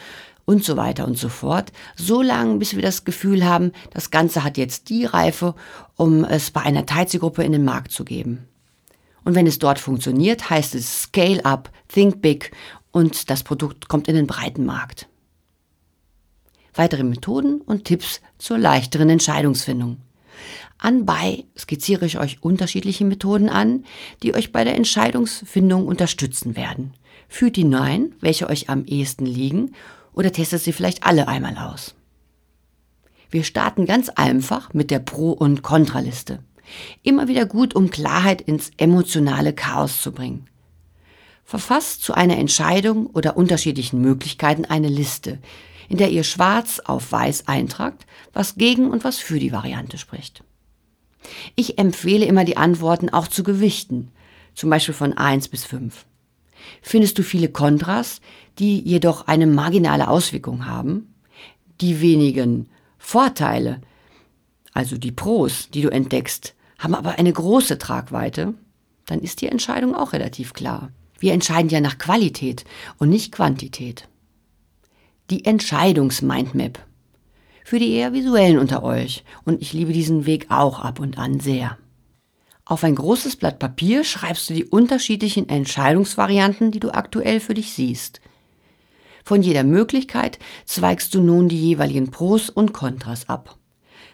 und 0.45 0.65
so 0.65 0.77
weiter 0.77 1.07
und 1.07 1.19
so 1.19 1.29
fort, 1.29 1.73
so 1.97 2.23
lange, 2.23 2.57
bis 2.59 2.75
wir 2.75 2.83
das 2.83 3.05
Gefühl 3.05 3.45
haben, 3.45 3.73
das 3.91 4.11
Ganze 4.11 4.45
hat 4.45 4.59
jetzt 4.59 4.89
die 4.89 5.05
Reife, 5.05 5.55
um 5.97 6.25
es 6.25 6.51
bei 6.51 6.61
einer 6.63 6.87
Teilzielgruppe 6.87 7.43
in 7.43 7.53
den 7.53 7.65
Markt 7.65 7.93
zu 7.93 8.05
geben. 8.05 8.47
Und 9.25 9.35
wenn 9.35 9.47
es 9.47 9.59
dort 9.59 9.79
funktioniert, 9.79 10.51
heißt 10.51 10.75
es 10.75 11.05
Scale 11.05 11.45
up, 11.45 11.71
Think 11.89 12.21
big 12.21 12.53
und 12.91 13.31
das 13.31 13.43
Produkt 13.43 13.89
kommt 13.89 14.07
in 14.09 14.17
den 14.17 14.27
breiten 14.27 14.67
Markt. 14.67 15.09
Weitere 16.75 17.05
Methoden 17.05 17.61
und 17.61 17.85
Tipps 17.85 18.21
zur 18.39 18.59
leichteren 18.59 19.09
Entscheidungsfindung. 19.09 19.99
Anbei 20.79 21.45
skizziere 21.57 22.05
ich 22.05 22.19
euch 22.19 22.43
unterschiedliche 22.43 23.05
Methoden 23.05 23.49
an, 23.49 23.85
die 24.23 24.35
euch 24.35 24.53
bei 24.53 24.65
der 24.65 24.75
Entscheidungsfindung 24.75 25.87
unterstützen 25.87 26.57
werden. 26.57 26.93
Fühlt 27.29 27.57
die 27.57 27.65
neun, 27.65 28.13
welche 28.21 28.49
euch 28.49 28.69
am 28.69 28.85
ehesten 28.85 29.25
liegen, 29.25 29.75
oder 30.15 30.33
testet 30.33 30.63
sie 30.63 30.73
vielleicht 30.73 31.05
alle 31.05 31.29
einmal 31.29 31.57
aus. 31.59 31.95
Wir 33.31 33.45
starten 33.45 33.85
ganz 33.85 34.09
einfach 34.11 34.73
mit 34.73 34.91
der 34.91 35.01
Pro- 35.01 35.33
und 35.33 35.63
Kontraliste. 35.63 36.39
Immer 37.03 37.29
wieder 37.29 37.47
gut, 37.47 37.75
um 37.75 37.91
Klarheit 37.91 38.41
ins 38.41 38.71
emotionale 38.77 39.53
Chaos 39.53 40.01
zu 40.01 40.13
bringen. 40.13 40.49
Verfasst 41.45 42.03
zu 42.03 42.15
einer 42.15 42.39
Entscheidung 42.39 43.07
oder 43.07 43.37
unterschiedlichen 43.37 44.01
Möglichkeiten 44.01 44.65
eine 44.65 44.89
Liste, 44.89 45.41
in 45.89 45.99
der 45.99 46.11
ihr 46.11 46.25
schwarz 46.25 46.81
auf 46.81 47.13
weiß 47.13 47.49
eintragt, 47.49 48.07
was 48.33 48.55
gegen 48.55 48.91
und 48.91 49.05
was 49.05 49.19
für 49.19 49.39
die 49.39 49.53
Variante 49.53 49.99
spricht. 49.99 50.43
Ich 51.55 51.79
empfehle 51.79 52.25
immer 52.25 52.45
die 52.45 52.57
Antworten 52.57 53.11
auch 53.11 53.29
zu 53.29 53.43
gewichten, 53.43 54.11
zum 54.55 54.71
Beispiel 54.71 54.95
von 54.95 55.13
1 55.13 55.49
bis 55.49 55.65
5. 55.65 56.07
Findest 56.83 57.19
du 57.19 57.23
viele 57.23 57.49
Kontras, 57.49 58.21
die 58.59 58.81
jedoch 58.81 59.27
eine 59.27 59.47
marginale 59.47 60.09
Auswirkung 60.09 60.67
haben? 60.67 61.15
Die 61.81 62.01
wenigen 62.01 62.69
Vorteile, 62.99 63.81
also 64.73 64.97
die 64.97 65.13
Pros, 65.13 65.69
die 65.71 65.83
du 65.83 65.91
entdeckst, 65.91 66.55
haben 66.79 66.95
aber 66.95 67.19
eine 67.19 67.33
große 67.33 67.79
Tragweite? 67.79 68.55
Dann 69.07 69.21
ist 69.21 69.41
die 69.41 69.49
Entscheidung 69.49 69.95
auch 69.95 70.13
relativ 70.13 70.53
klar. 70.53 70.91
Wir 71.19 71.33
entscheiden 71.33 71.71
ja 71.71 71.81
nach 71.81 71.99
Qualität 71.99 72.65
und 72.99 73.11
nicht 73.11 73.33
Quantität. 73.33 74.09
Die 75.31 75.45
Entscheidungsmindmap 75.45 76.79
für 77.65 77.79
die 77.79 77.95
eher 77.95 78.13
visuellen 78.13 78.59
unter 78.59 78.83
euch. 78.85 79.25
Und 79.45 79.61
ich 79.63 79.73
liebe 79.73 79.93
diesen 79.93 80.27
Weg 80.27 80.47
auch 80.51 80.79
ab 80.79 81.01
und 81.01 81.19
an 81.19 81.41
sehr. 81.41 81.79
Auf 82.67 82.83
ein 82.83 82.95
großes 82.95 83.37
Blatt 83.37 83.59
Papier 83.59 84.05
schreibst 84.05 84.49
du 84.49 84.55
die 84.55 84.65
unterschiedlichen 84.65 85.49
Entscheidungsvarianten, 85.51 86.71
die 86.71 86.81
du 86.81 86.95
aktuell 86.95 87.41
für 87.41 87.53
dich 87.53 87.75
siehst. 87.75 88.23
Von 89.23 89.43
jeder 89.43 89.65
Möglichkeit 89.65 90.39
zweigst 90.65 91.15
du 91.15 91.21
nun 91.21 91.49
die 91.49 91.61
jeweiligen 91.61 92.11
Pros 92.11 92.49
und 92.49 92.73
Kontras 92.73 93.29
ab. 93.29 93.59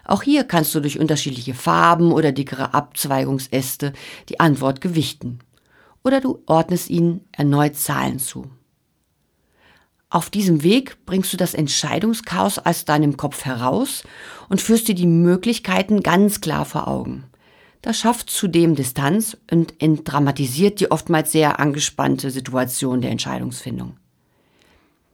Auch 0.05 0.23
hier 0.23 0.43
kannst 0.43 0.75
du 0.75 0.81
durch 0.81 0.99
unterschiedliche 0.99 1.55
Farben 1.55 2.11
oder 2.11 2.33
dickere 2.33 2.75
Abzweigungsäste 2.75 3.93
die 4.29 4.41
Antwort 4.41 4.81
gewichten. 4.81 5.39
Oder 6.03 6.21
du 6.21 6.43
ordnest 6.47 6.91
ihnen 6.91 7.21
erneut 7.31 7.77
Zahlen 7.77 8.19
zu. 8.19 8.51
Auf 10.09 10.29
diesem 10.29 10.65
Weg 10.65 11.07
bringst 11.07 11.33
du 11.33 11.37
das 11.37 11.55
Entscheidungschaos 11.55 12.59
aus 12.59 12.85
deinem 12.85 13.17
Kopf 13.17 13.45
heraus 13.45 14.03
und 14.49 14.61
führst 14.61 14.89
dir 14.89 14.97
die 14.97 15.07
Möglichkeiten 15.07 16.03
ganz 16.03 16.41
klar 16.41 16.65
vor 16.65 16.89
Augen. 16.89 17.30
Das 17.83 17.99
schafft 17.99 18.29
zudem 18.29 18.75
Distanz 18.75 19.37
und 19.51 19.81
entdramatisiert 19.81 20.81
die 20.81 20.91
oftmals 20.91 21.33
sehr 21.33 21.59
angespannte 21.59 22.31
Situation 22.31 23.01
der 23.01 23.11
Entscheidungsfindung. 23.11 23.97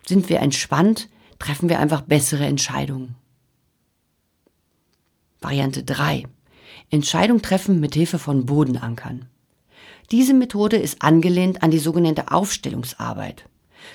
Sind 0.04 0.28
wir 0.28 0.40
entspannt, 0.40 1.08
treffen 1.38 1.68
wir 1.68 1.78
einfach 1.78 2.02
bessere 2.02 2.44
Entscheidungen. 2.46 3.14
Variante 5.40 5.84
3. 5.84 6.24
Entscheidung 6.90 7.42
treffen 7.42 7.78
mit 7.78 7.94
Hilfe 7.94 8.18
von 8.18 8.46
Bodenankern. 8.46 9.26
Diese 10.10 10.34
Methode 10.34 10.76
ist 10.76 11.02
angelehnt 11.02 11.62
an 11.62 11.70
die 11.70 11.78
sogenannte 11.78 12.30
Aufstellungsarbeit. 12.30 13.48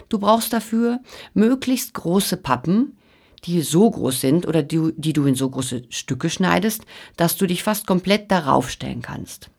Du 0.09 0.19
brauchst 0.19 0.53
dafür 0.53 0.99
möglichst 1.33 1.93
große 1.93 2.37
Pappen, 2.37 2.97
die 3.45 3.62
so 3.62 3.89
groß 3.89 4.21
sind 4.21 4.48
oder 4.48 4.63
die, 4.63 4.93
die 4.95 5.13
du 5.13 5.25
in 5.25 5.36
so 5.36 5.50
große 5.50 5.83
Stücke 5.89 6.29
schneidest, 6.29 6.86
dass 7.17 7.38
du 7.38 7.48
dich 7.48 7.63
fast 7.63 7.88
komplett 7.88 8.31
darauf 8.31 8.69
stellen 8.69 9.01
kannst. 9.01 9.50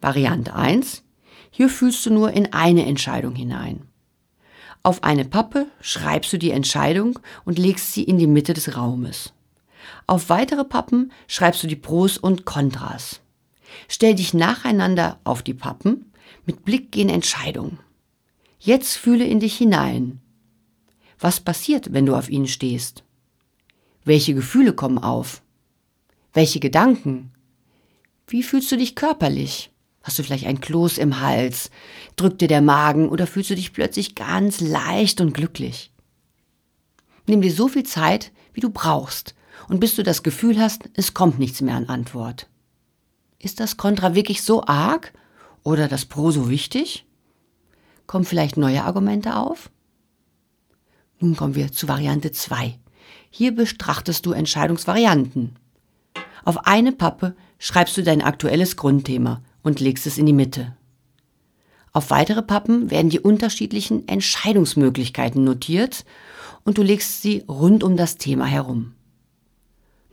Variante 0.00 0.54
1. 0.54 1.02
Hier 1.50 1.68
fühlst 1.68 2.04
du 2.06 2.10
nur 2.10 2.32
in 2.32 2.52
eine 2.52 2.86
Entscheidung 2.86 3.34
hinein. 3.34 3.82
Auf 4.82 5.02
eine 5.02 5.24
Pappe 5.24 5.66
schreibst 5.80 6.32
du 6.32 6.38
die 6.38 6.52
Entscheidung 6.52 7.18
und 7.44 7.58
legst 7.58 7.92
sie 7.92 8.04
in 8.04 8.16
die 8.16 8.26
Mitte 8.26 8.54
des 8.54 8.76
Raumes. 8.76 9.32
Auf 10.06 10.28
weitere 10.28 10.64
Pappen 10.64 11.12
schreibst 11.26 11.62
du 11.62 11.66
die 11.66 11.76
Pros 11.76 12.16
und 12.16 12.44
Kontras. 12.44 13.20
Stell 13.88 14.14
dich 14.14 14.34
nacheinander 14.34 15.18
auf 15.24 15.42
die 15.42 15.54
Pappen 15.54 16.12
mit 16.46 16.64
Blick 16.64 16.96
in 16.96 17.08
Entscheidung. 17.08 17.78
Jetzt 18.58 18.96
fühle 18.96 19.24
in 19.24 19.40
dich 19.40 19.56
hinein. 19.56 20.20
Was 21.18 21.40
passiert, 21.40 21.92
wenn 21.92 22.06
du 22.06 22.14
auf 22.14 22.28
ihnen 22.28 22.46
stehst? 22.46 23.02
Welche 24.04 24.34
Gefühle 24.34 24.72
kommen 24.72 24.98
auf? 24.98 25.42
Welche 26.32 26.60
Gedanken? 26.60 27.32
Wie 28.26 28.42
fühlst 28.42 28.70
du 28.70 28.76
dich 28.76 28.94
körperlich? 28.94 29.72
Hast 30.02 30.18
du 30.18 30.22
vielleicht 30.22 30.46
ein 30.46 30.60
Kloß 30.60 30.98
im 30.98 31.20
Hals? 31.20 31.70
Drückt 32.16 32.40
dir 32.40 32.48
der 32.48 32.62
Magen 32.62 33.08
oder 33.08 33.26
fühlst 33.26 33.50
du 33.50 33.54
dich 33.54 33.72
plötzlich 33.72 34.14
ganz 34.14 34.60
leicht 34.60 35.20
und 35.20 35.34
glücklich? 35.34 35.92
Nimm 37.26 37.42
dir 37.42 37.52
so 37.52 37.68
viel 37.68 37.82
Zeit, 37.82 38.32
wie 38.54 38.60
du 38.60 38.70
brauchst 38.70 39.34
und 39.68 39.80
bis 39.80 39.96
du 39.96 40.02
das 40.02 40.22
Gefühl 40.22 40.58
hast, 40.60 40.88
es 40.94 41.14
kommt 41.14 41.38
nichts 41.38 41.60
mehr 41.60 41.74
an 41.74 41.88
Antwort. 41.88 42.48
Ist 43.38 43.60
das 43.60 43.76
Kontra 43.76 44.14
wirklich 44.14 44.42
so 44.42 44.64
arg 44.64 45.12
oder 45.62 45.88
das 45.88 46.06
Pro 46.06 46.30
so 46.30 46.48
wichtig? 46.48 47.04
Kommen 48.06 48.24
vielleicht 48.24 48.56
neue 48.56 48.84
Argumente 48.84 49.36
auf? 49.36 49.70
Nun 51.20 51.34
kommen 51.34 51.54
wir 51.54 51.72
zu 51.72 51.88
Variante 51.88 52.30
2. 52.30 52.78
Hier 53.30 53.54
betrachtest 53.54 54.24
du 54.24 54.32
Entscheidungsvarianten. 54.32 55.56
Auf 56.44 56.66
eine 56.66 56.92
Pappe 56.92 57.34
schreibst 57.58 57.96
du 57.96 58.02
dein 58.02 58.22
aktuelles 58.22 58.76
Grundthema 58.76 59.42
und 59.62 59.80
legst 59.80 60.06
es 60.06 60.16
in 60.16 60.26
die 60.26 60.32
Mitte. 60.32 60.76
Auf 61.92 62.10
weitere 62.10 62.42
Pappen 62.42 62.90
werden 62.90 63.10
die 63.10 63.20
unterschiedlichen 63.20 64.06
Entscheidungsmöglichkeiten 64.06 65.42
notiert 65.42 66.04
und 66.64 66.78
du 66.78 66.82
legst 66.82 67.22
sie 67.22 67.44
rund 67.48 67.82
um 67.82 67.96
das 67.96 68.16
Thema 68.16 68.46
herum. 68.46 68.94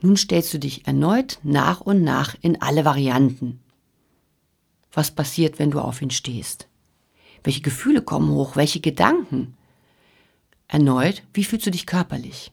Nun 0.00 0.16
stellst 0.16 0.52
du 0.52 0.58
dich 0.58 0.86
erneut 0.86 1.38
nach 1.42 1.80
und 1.80 2.02
nach 2.02 2.34
in 2.40 2.60
alle 2.60 2.84
Varianten. 2.84 3.60
Was 4.92 5.10
passiert, 5.10 5.58
wenn 5.58 5.70
du 5.70 5.80
auf 5.80 6.02
ihn 6.02 6.10
stehst? 6.10 6.68
Welche 7.44 7.60
Gefühle 7.60 8.02
kommen 8.02 8.30
hoch? 8.30 8.56
Welche 8.56 8.80
Gedanken? 8.80 9.56
Erneut, 10.68 11.22
wie 11.32 11.44
fühlst 11.44 11.66
du 11.66 11.70
dich 11.70 11.86
körperlich? 11.86 12.52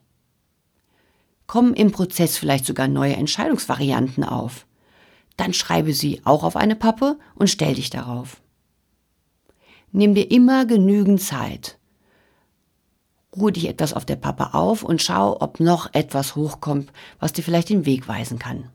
Kommen 1.47 1.73
im 1.73 1.91
Prozess 1.91 2.37
vielleicht 2.37 2.65
sogar 2.65 2.87
neue 2.87 3.15
Entscheidungsvarianten 3.15 4.23
auf? 4.23 4.65
Dann 5.37 5.53
schreibe 5.53 5.93
sie 5.93 6.21
auch 6.25 6.43
auf 6.43 6.55
eine 6.55 6.75
Pappe 6.75 7.17
und 7.35 7.49
stell 7.49 7.75
dich 7.75 7.89
darauf. 7.89 8.41
Nimm 9.91 10.15
dir 10.15 10.29
immer 10.31 10.65
genügend 10.65 11.21
Zeit. 11.21 11.77
Ruhe 13.35 13.51
dich 13.51 13.67
etwas 13.67 13.93
auf 13.93 14.05
der 14.05 14.15
Pappe 14.15 14.53
auf 14.53 14.83
und 14.83 15.01
schau, 15.01 15.39
ob 15.41 15.59
noch 15.59 15.93
etwas 15.93 16.35
hochkommt, 16.35 16.91
was 17.19 17.33
dir 17.33 17.43
vielleicht 17.43 17.69
den 17.69 17.85
Weg 17.85 18.07
weisen 18.07 18.37
kann. 18.37 18.69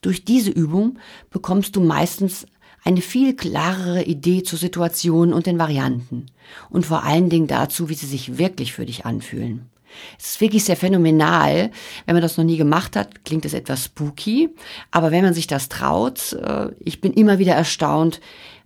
Durch 0.00 0.24
diese 0.24 0.50
Übung 0.50 0.98
bekommst 1.30 1.76
du 1.76 1.80
meistens 1.80 2.46
eine 2.84 3.00
viel 3.00 3.34
klarere 3.34 4.04
Idee 4.04 4.42
zur 4.42 4.58
Situation 4.58 5.32
und 5.32 5.46
den 5.46 5.58
Varianten 5.58 6.26
und 6.70 6.86
vor 6.86 7.02
allen 7.02 7.30
Dingen 7.30 7.46
dazu, 7.46 7.88
wie 7.88 7.94
sie 7.94 8.06
sich 8.06 8.38
wirklich 8.38 8.72
für 8.74 8.84
dich 8.84 9.06
anfühlen. 9.06 9.70
Es 10.18 10.30
ist 10.30 10.40
wirklich 10.40 10.64
sehr 10.64 10.76
phänomenal. 10.76 11.70
Wenn 12.04 12.14
man 12.14 12.22
das 12.22 12.36
noch 12.36 12.44
nie 12.44 12.56
gemacht 12.56 12.96
hat, 12.96 13.24
klingt 13.24 13.44
es 13.44 13.54
etwas 13.54 13.84
spooky. 13.84 14.50
Aber 14.90 15.12
wenn 15.12 15.24
man 15.24 15.34
sich 15.34 15.46
das 15.46 15.68
traut, 15.68 16.32
äh, 16.32 16.70
ich 16.80 17.00
bin 17.00 17.12
immer 17.12 17.38
wieder 17.38 17.54
erstaunt, 17.54 18.20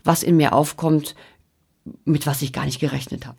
was 0.04 0.22
in 0.22 0.36
mir 0.36 0.54
aufkommt, 0.54 1.14
mit 2.04 2.26
was 2.26 2.42
ich 2.42 2.52
gar 2.52 2.64
nicht 2.64 2.80
gerechnet 2.80 3.26
habe. 3.26 3.36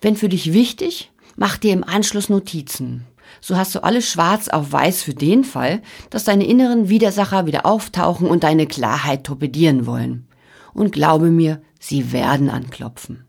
Wenn 0.00 0.16
für 0.16 0.28
dich 0.28 0.52
wichtig, 0.52 1.10
mach 1.36 1.58
dir 1.58 1.72
im 1.72 1.84
Anschluss 1.84 2.28
Notizen. 2.28 3.04
So 3.40 3.56
hast 3.56 3.74
du 3.74 3.82
alles 3.82 4.08
schwarz 4.08 4.48
auf 4.48 4.72
weiß 4.72 5.02
für 5.02 5.14
den 5.14 5.44
Fall, 5.44 5.82
dass 6.10 6.24
deine 6.24 6.46
inneren 6.46 6.88
Widersacher 6.88 7.46
wieder 7.46 7.66
auftauchen 7.66 8.28
und 8.28 8.44
deine 8.44 8.66
Klarheit 8.66 9.24
torpedieren 9.24 9.86
wollen. 9.86 10.28
Und 10.74 10.92
glaube 10.92 11.30
mir, 11.30 11.62
sie 11.80 12.12
werden 12.12 12.50
anklopfen. 12.50 13.24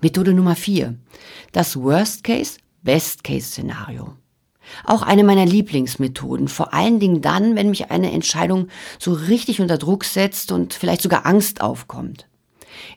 Methode 0.00 0.34
Nummer 0.34 0.56
vier: 0.56 0.98
Das 1.52 1.76
Worst-Case, 1.76 2.58
Best-Case-Szenario. 2.82 4.14
Auch 4.84 5.02
eine 5.02 5.24
meiner 5.24 5.46
Lieblingsmethoden, 5.46 6.48
vor 6.48 6.72
allen 6.74 6.98
Dingen 6.98 7.20
dann, 7.20 7.56
wenn 7.56 7.70
mich 7.70 7.90
eine 7.90 8.12
Entscheidung 8.12 8.68
so 8.98 9.12
richtig 9.12 9.60
unter 9.60 9.78
Druck 9.78 10.04
setzt 10.04 10.52
und 10.52 10.74
vielleicht 10.74 11.02
sogar 11.02 11.26
Angst 11.26 11.60
aufkommt. 11.60 12.26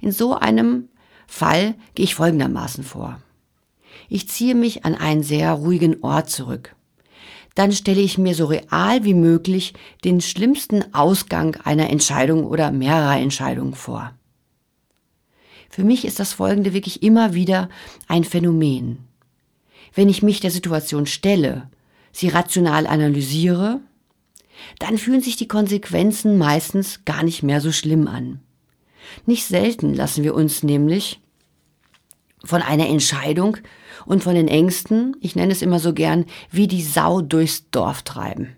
In 0.02 0.12
so 0.12 0.36
einem 0.36 0.90
Fall 1.28 1.76
gehe 1.94 2.06
ich 2.06 2.16
folgendermaßen 2.16 2.84
vor. 2.84 3.22
Ich 4.10 4.30
ziehe 4.30 4.56
mich 4.56 4.86
an 4.86 4.96
einen 4.96 5.24
sehr 5.24 5.52
ruhigen 5.54 6.04
Ort 6.04 6.30
zurück. 6.30 6.76
Dann 7.56 7.72
stelle 7.72 8.02
ich 8.02 8.18
mir 8.18 8.36
so 8.36 8.46
real 8.46 9.04
wie 9.04 9.16
möglich 9.16 9.74
den 10.04 10.22
schlimmsten 10.22 10.94
Ausgang 10.94 11.56
einer 11.64 11.90
Entscheidung 11.90 12.46
oder 12.46 12.72
mehrerer 12.72 13.20
Entscheidungen 13.20 13.74
vor. 13.74 14.14
Für 15.70 15.84
mich 15.84 16.06
ist 16.06 16.20
das 16.20 16.34
Folgende 16.34 16.74
wirklich 16.74 17.04
immer 17.04 17.34
wieder 17.34 17.70
ein 18.08 18.24
Phänomen. 18.24 19.00
Wenn 19.94 20.10
ich 20.10 20.22
mich 20.22 20.40
der 20.40 20.52
Situation 20.52 21.06
stelle, 21.06 21.70
sie 22.12 22.30
rational 22.30 22.88
analysiere, 22.88 23.80
dann 24.80 24.98
fühlen 24.98 25.22
sich 25.22 25.36
die 25.36 25.48
Konsequenzen 25.48 26.38
meistens 26.38 27.04
gar 27.06 27.24
nicht 27.24 27.44
mehr 27.44 27.62
so 27.62 27.72
schlimm 27.72 28.08
an. 28.08 28.40
Nicht 29.26 29.46
selten 29.46 29.94
lassen 29.94 30.24
wir 30.24 30.36
uns 30.36 30.64
nämlich 30.64 31.20
von 32.44 32.62
einer 32.62 32.88
Entscheidung 32.88 33.58
und 34.06 34.24
von 34.24 34.36
den 34.36 34.48
Ängsten, 34.48 35.16
ich 35.22 35.36
nenne 35.36 35.52
es 35.52 35.62
immer 35.62 35.80
so 35.80 35.94
gern, 35.94 36.26
wie 36.52 36.68
die 36.68 36.84
Sau 36.84 37.22
durchs 37.22 37.70
Dorf 37.72 38.04
treiben. 38.04 38.56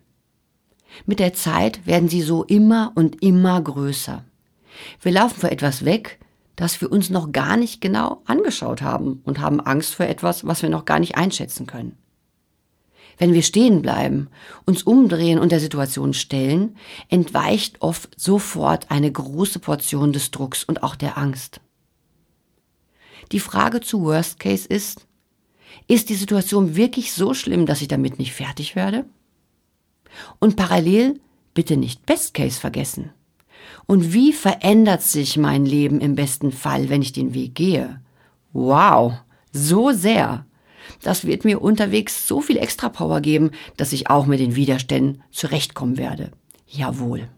Mit 1.05 1.19
der 1.19 1.33
Zeit 1.33 1.85
werden 1.85 2.09
sie 2.09 2.21
so 2.21 2.43
immer 2.43 2.91
und 2.95 3.21
immer 3.23 3.61
größer. 3.61 4.23
Wir 5.01 5.11
laufen 5.11 5.39
vor 5.39 5.51
etwas 5.51 5.85
weg, 5.85 6.19
das 6.55 6.81
wir 6.81 6.91
uns 6.91 7.09
noch 7.09 7.31
gar 7.31 7.55
nicht 7.57 7.79
genau 7.79 8.21
angeschaut 8.25 8.81
haben 8.81 9.21
und 9.23 9.39
haben 9.39 9.61
Angst 9.61 9.95
vor 9.95 10.07
etwas, 10.07 10.45
was 10.45 10.61
wir 10.61 10.69
noch 10.69 10.85
gar 10.85 10.99
nicht 10.99 11.15
einschätzen 11.15 11.67
können. 11.67 11.97
Wenn 13.17 13.33
wir 13.33 13.43
stehen 13.43 13.81
bleiben, 13.81 14.29
uns 14.65 14.83
umdrehen 14.83 15.39
und 15.39 15.51
der 15.51 15.59
Situation 15.59 16.13
stellen, 16.13 16.77
entweicht 17.09 17.81
oft 17.81 18.09
sofort 18.19 18.91
eine 18.91 19.11
große 19.11 19.59
Portion 19.59 20.13
des 20.13 20.31
Drucks 20.31 20.63
und 20.63 20.83
auch 20.83 20.95
der 20.95 21.17
Angst. 21.17 21.59
Die 23.31 23.39
Frage 23.39 23.81
zu 23.81 24.01
Worst 24.03 24.39
Case 24.39 24.67
ist, 24.67 25.05
ist 25.87 26.09
die 26.09 26.15
Situation 26.15 26.75
wirklich 26.75 27.13
so 27.13 27.33
schlimm, 27.33 27.65
dass 27.65 27.81
ich 27.81 27.87
damit 27.87 28.19
nicht 28.19 28.33
fertig 28.33 28.75
werde? 28.75 29.05
Und 30.39 30.55
parallel 30.55 31.19
bitte 31.53 31.77
nicht 31.77 32.05
Best 32.05 32.33
Case 32.33 32.59
vergessen. 32.59 33.11
Und 33.85 34.13
wie 34.13 34.33
verändert 34.33 35.01
sich 35.01 35.37
mein 35.37 35.65
Leben 35.65 35.99
im 35.99 36.15
besten 36.15 36.51
Fall, 36.51 36.89
wenn 36.89 37.01
ich 37.01 37.11
den 37.11 37.33
Weg 37.33 37.55
gehe? 37.55 38.01
Wow, 38.53 39.13
so 39.51 39.91
sehr. 39.91 40.45
Das 41.01 41.25
wird 41.25 41.45
mir 41.45 41.61
unterwegs 41.61 42.27
so 42.27 42.41
viel 42.41 42.57
extra 42.57 42.89
Power 42.89 43.21
geben, 43.21 43.51
dass 43.77 43.93
ich 43.93 44.09
auch 44.09 44.25
mit 44.25 44.39
den 44.39 44.55
Widerständen 44.55 45.23
zurechtkommen 45.31 45.97
werde. 45.97 46.31
Jawohl. 46.67 47.29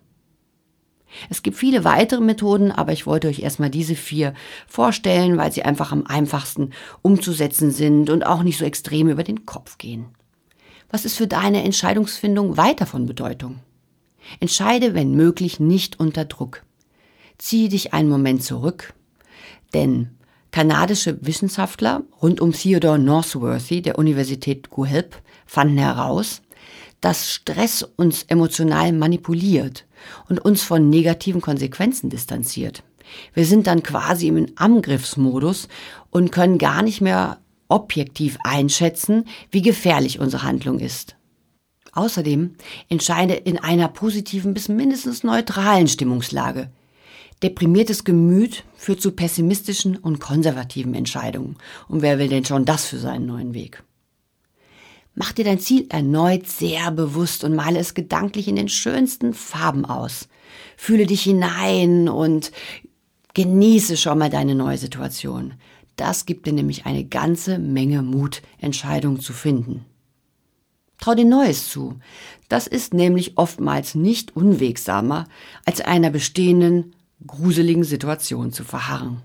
Es 1.29 1.43
gibt 1.43 1.57
viele 1.57 1.83
weitere 1.83 2.21
Methoden, 2.21 2.71
aber 2.71 2.93
ich 2.93 3.05
wollte 3.05 3.27
euch 3.27 3.39
erstmal 3.39 3.69
diese 3.69 3.95
vier 3.95 4.33
vorstellen, 4.67 5.37
weil 5.37 5.51
sie 5.51 5.63
einfach 5.63 5.91
am 5.91 6.05
einfachsten 6.05 6.71
umzusetzen 7.01 7.71
sind 7.71 8.09
und 8.09 8.25
auch 8.25 8.43
nicht 8.43 8.57
so 8.57 8.65
extrem 8.65 9.09
über 9.09 9.23
den 9.23 9.45
Kopf 9.45 9.77
gehen. 9.77 10.05
Was 10.89 11.05
ist 11.05 11.15
für 11.15 11.27
deine 11.27 11.63
Entscheidungsfindung 11.63 12.57
weiter 12.57 12.85
von 12.85 13.05
Bedeutung? 13.05 13.59
Entscheide, 14.39 14.93
wenn 14.93 15.15
möglich, 15.15 15.59
nicht 15.59 15.99
unter 15.99 16.25
Druck. 16.25 16.63
Zieh 17.37 17.69
dich 17.69 17.93
einen 17.93 18.09
Moment 18.09 18.43
zurück, 18.43 18.93
denn 19.73 20.11
kanadische 20.51 21.25
Wissenschaftler 21.25 22.03
rund 22.21 22.39
um 22.39 22.51
Theodore 22.51 22.99
Northworthy 22.99 23.81
der 23.81 23.97
Universität 23.97 24.69
Guelph 24.69 25.21
fanden 25.45 25.77
heraus, 25.77 26.41
dass 26.99 27.31
Stress 27.31 27.83
uns 27.95 28.23
emotional 28.23 28.91
manipuliert 28.93 29.85
und 30.29 30.39
uns 30.39 30.63
von 30.63 30.89
negativen 30.89 31.41
Konsequenzen 31.41 32.09
distanziert. 32.09 32.83
Wir 33.33 33.45
sind 33.45 33.67
dann 33.67 33.83
quasi 33.83 34.27
im 34.27 34.47
Angriffsmodus 34.55 35.67
und 36.09 36.31
können 36.31 36.57
gar 36.57 36.81
nicht 36.81 37.01
mehr 37.01 37.39
objektiv 37.67 38.37
einschätzen, 38.43 39.25
wie 39.49 39.61
gefährlich 39.61 40.19
unsere 40.19 40.43
Handlung 40.43 40.79
ist. 40.79 41.15
Außerdem 41.93 42.55
entscheide 42.89 43.33
in 43.33 43.57
einer 43.57 43.87
positiven 43.87 44.53
bis 44.53 44.69
mindestens 44.69 45.23
neutralen 45.23 45.87
Stimmungslage. 45.87 46.69
Deprimiertes 47.43 48.03
Gemüt 48.03 48.63
führt 48.75 49.01
zu 49.01 49.11
pessimistischen 49.11 49.97
und 49.97 50.19
konservativen 50.19 50.93
Entscheidungen. 50.93 51.57
Und 51.87 52.01
wer 52.01 52.19
will 52.19 52.29
denn 52.29 52.45
schon 52.45 52.65
das 52.65 52.85
für 52.85 52.99
seinen 52.99 53.25
neuen 53.25 53.53
Weg? 53.53 53.83
Mach 55.13 55.33
dir 55.33 55.43
dein 55.43 55.59
Ziel 55.59 55.87
erneut 55.89 56.47
sehr 56.47 56.89
bewusst 56.91 57.43
und 57.43 57.55
male 57.55 57.79
es 57.79 57.93
gedanklich 57.93 58.47
in 58.47 58.55
den 58.55 58.69
schönsten 58.69 59.33
Farben 59.33 59.85
aus. 59.85 60.29
Fühle 60.77 61.05
dich 61.05 61.23
hinein 61.23 62.07
und 62.07 62.51
genieße 63.33 63.97
schon 63.97 64.17
mal 64.17 64.29
deine 64.29 64.55
neue 64.55 64.77
Situation. 64.77 65.53
Das 65.97 66.25
gibt 66.25 66.47
dir 66.47 66.53
nämlich 66.53 66.85
eine 66.85 67.03
ganze 67.03 67.59
Menge 67.59 68.01
Mut, 68.01 68.41
Entscheidungen 68.59 69.19
zu 69.19 69.33
finden. 69.33 69.85
Trau 70.99 71.15
dir 71.15 71.25
Neues 71.25 71.69
zu. 71.69 71.99
Das 72.47 72.67
ist 72.67 72.93
nämlich 72.93 73.37
oftmals 73.37 73.95
nicht 73.95 74.35
unwegsamer, 74.35 75.27
als 75.65 75.81
einer 75.81 76.09
bestehenden, 76.09 76.95
gruseligen 77.25 77.83
Situation 77.83 78.51
zu 78.51 78.63
verharren. 78.63 79.21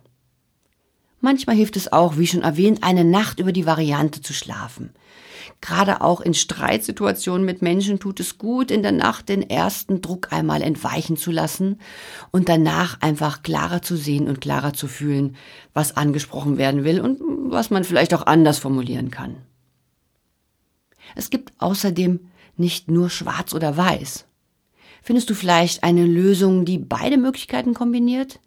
Manchmal 1.26 1.56
hilft 1.56 1.74
es 1.74 1.92
auch, 1.92 2.18
wie 2.18 2.28
schon 2.28 2.42
erwähnt, 2.42 2.84
eine 2.84 3.04
Nacht 3.04 3.40
über 3.40 3.50
die 3.50 3.66
Variante 3.66 4.20
zu 4.22 4.32
schlafen. 4.32 4.90
Gerade 5.60 6.00
auch 6.00 6.20
in 6.20 6.34
Streitsituationen 6.34 7.44
mit 7.44 7.62
Menschen 7.62 7.98
tut 7.98 8.20
es 8.20 8.38
gut, 8.38 8.70
in 8.70 8.84
der 8.84 8.92
Nacht 8.92 9.28
den 9.28 9.42
ersten 9.42 10.00
Druck 10.00 10.32
einmal 10.32 10.62
entweichen 10.62 11.16
zu 11.16 11.32
lassen 11.32 11.80
und 12.30 12.48
danach 12.48 13.00
einfach 13.00 13.42
klarer 13.42 13.82
zu 13.82 13.96
sehen 13.96 14.28
und 14.28 14.40
klarer 14.40 14.72
zu 14.72 14.86
fühlen, 14.86 15.34
was 15.74 15.96
angesprochen 15.96 16.58
werden 16.58 16.84
will 16.84 17.00
und 17.00 17.18
was 17.50 17.70
man 17.70 17.82
vielleicht 17.82 18.14
auch 18.14 18.24
anders 18.24 18.58
formulieren 18.58 19.10
kann. 19.10 19.34
Es 21.16 21.28
gibt 21.28 21.54
außerdem 21.58 22.20
nicht 22.56 22.88
nur 22.88 23.10
schwarz 23.10 23.52
oder 23.52 23.76
weiß. 23.76 24.26
Findest 25.02 25.28
du 25.28 25.34
vielleicht 25.34 25.82
eine 25.82 26.06
Lösung, 26.06 26.64
die 26.64 26.78
beide 26.78 27.16
Möglichkeiten 27.16 27.74
kombiniert? 27.74 28.38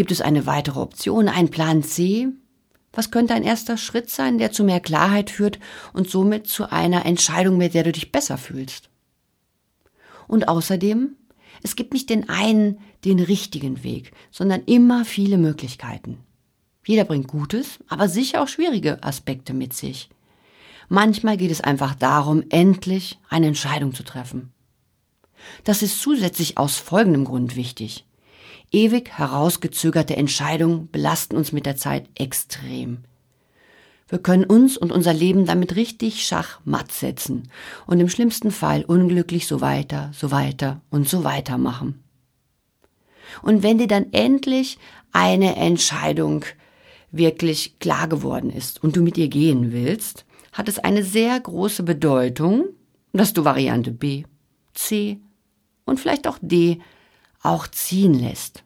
Gibt 0.00 0.12
es 0.12 0.22
eine 0.22 0.46
weitere 0.46 0.80
Option, 0.80 1.28
einen 1.28 1.50
Plan 1.50 1.82
C? 1.82 2.28
Was 2.90 3.10
könnte 3.10 3.34
ein 3.34 3.42
erster 3.42 3.76
Schritt 3.76 4.08
sein, 4.08 4.38
der 4.38 4.50
zu 4.50 4.64
mehr 4.64 4.80
Klarheit 4.80 5.28
führt 5.28 5.58
und 5.92 6.08
somit 6.08 6.46
zu 6.46 6.72
einer 6.72 7.04
Entscheidung, 7.04 7.58
mit 7.58 7.74
der 7.74 7.82
du 7.82 7.92
dich 7.92 8.10
besser 8.10 8.38
fühlst? 8.38 8.88
Und 10.26 10.48
außerdem, 10.48 11.16
es 11.62 11.76
gibt 11.76 11.92
nicht 11.92 12.08
den 12.08 12.30
einen, 12.30 12.78
den 13.04 13.20
richtigen 13.20 13.84
Weg, 13.84 14.12
sondern 14.30 14.62
immer 14.64 15.04
viele 15.04 15.36
Möglichkeiten. 15.36 16.16
Jeder 16.86 17.04
bringt 17.04 17.28
Gutes, 17.28 17.80
aber 17.86 18.08
sicher 18.08 18.40
auch 18.40 18.48
schwierige 18.48 19.04
Aspekte 19.04 19.52
mit 19.52 19.74
sich. 19.74 20.08
Manchmal 20.88 21.36
geht 21.36 21.50
es 21.50 21.60
einfach 21.60 21.94
darum, 21.94 22.44
endlich 22.48 23.18
eine 23.28 23.48
Entscheidung 23.48 23.92
zu 23.92 24.02
treffen. 24.02 24.50
Das 25.64 25.82
ist 25.82 26.00
zusätzlich 26.00 26.56
aus 26.56 26.78
folgendem 26.78 27.26
Grund 27.26 27.54
wichtig. 27.54 28.06
Ewig 28.72 29.10
herausgezögerte 29.10 30.16
Entscheidungen 30.16 30.88
belasten 30.88 31.36
uns 31.36 31.52
mit 31.52 31.66
der 31.66 31.76
Zeit 31.76 32.08
extrem. 32.14 32.98
Wir 34.08 34.18
können 34.18 34.44
uns 34.44 34.76
und 34.76 34.92
unser 34.92 35.12
Leben 35.12 35.46
damit 35.46 35.76
richtig 35.76 36.24
schachmatt 36.24 36.92
setzen 36.92 37.48
und 37.86 38.00
im 38.00 38.08
schlimmsten 38.08 38.50
Fall 38.50 38.84
unglücklich 38.84 39.46
so 39.46 39.60
weiter, 39.60 40.10
so 40.12 40.30
weiter 40.30 40.80
und 40.90 41.08
so 41.08 41.24
weiter 41.24 41.58
machen. 41.58 42.02
Und 43.42 43.62
wenn 43.62 43.78
dir 43.78 43.86
dann 43.86 44.12
endlich 44.12 44.78
eine 45.12 45.56
Entscheidung 45.56 46.44
wirklich 47.12 47.78
klar 47.78 48.08
geworden 48.08 48.50
ist 48.50 48.82
und 48.82 48.96
du 48.96 49.02
mit 49.02 49.18
ihr 49.18 49.28
gehen 49.28 49.72
willst, 49.72 50.24
hat 50.52 50.68
es 50.68 50.78
eine 50.78 51.04
sehr 51.04 51.38
große 51.38 51.82
Bedeutung, 51.82 52.66
dass 53.12 53.32
du 53.32 53.44
Variante 53.44 53.90
B, 53.90 54.24
C 54.74 55.18
und 55.84 55.98
vielleicht 55.98 56.26
auch 56.26 56.38
D 56.40 56.80
auch 57.42 57.66
ziehen 57.66 58.14
lässt. 58.14 58.64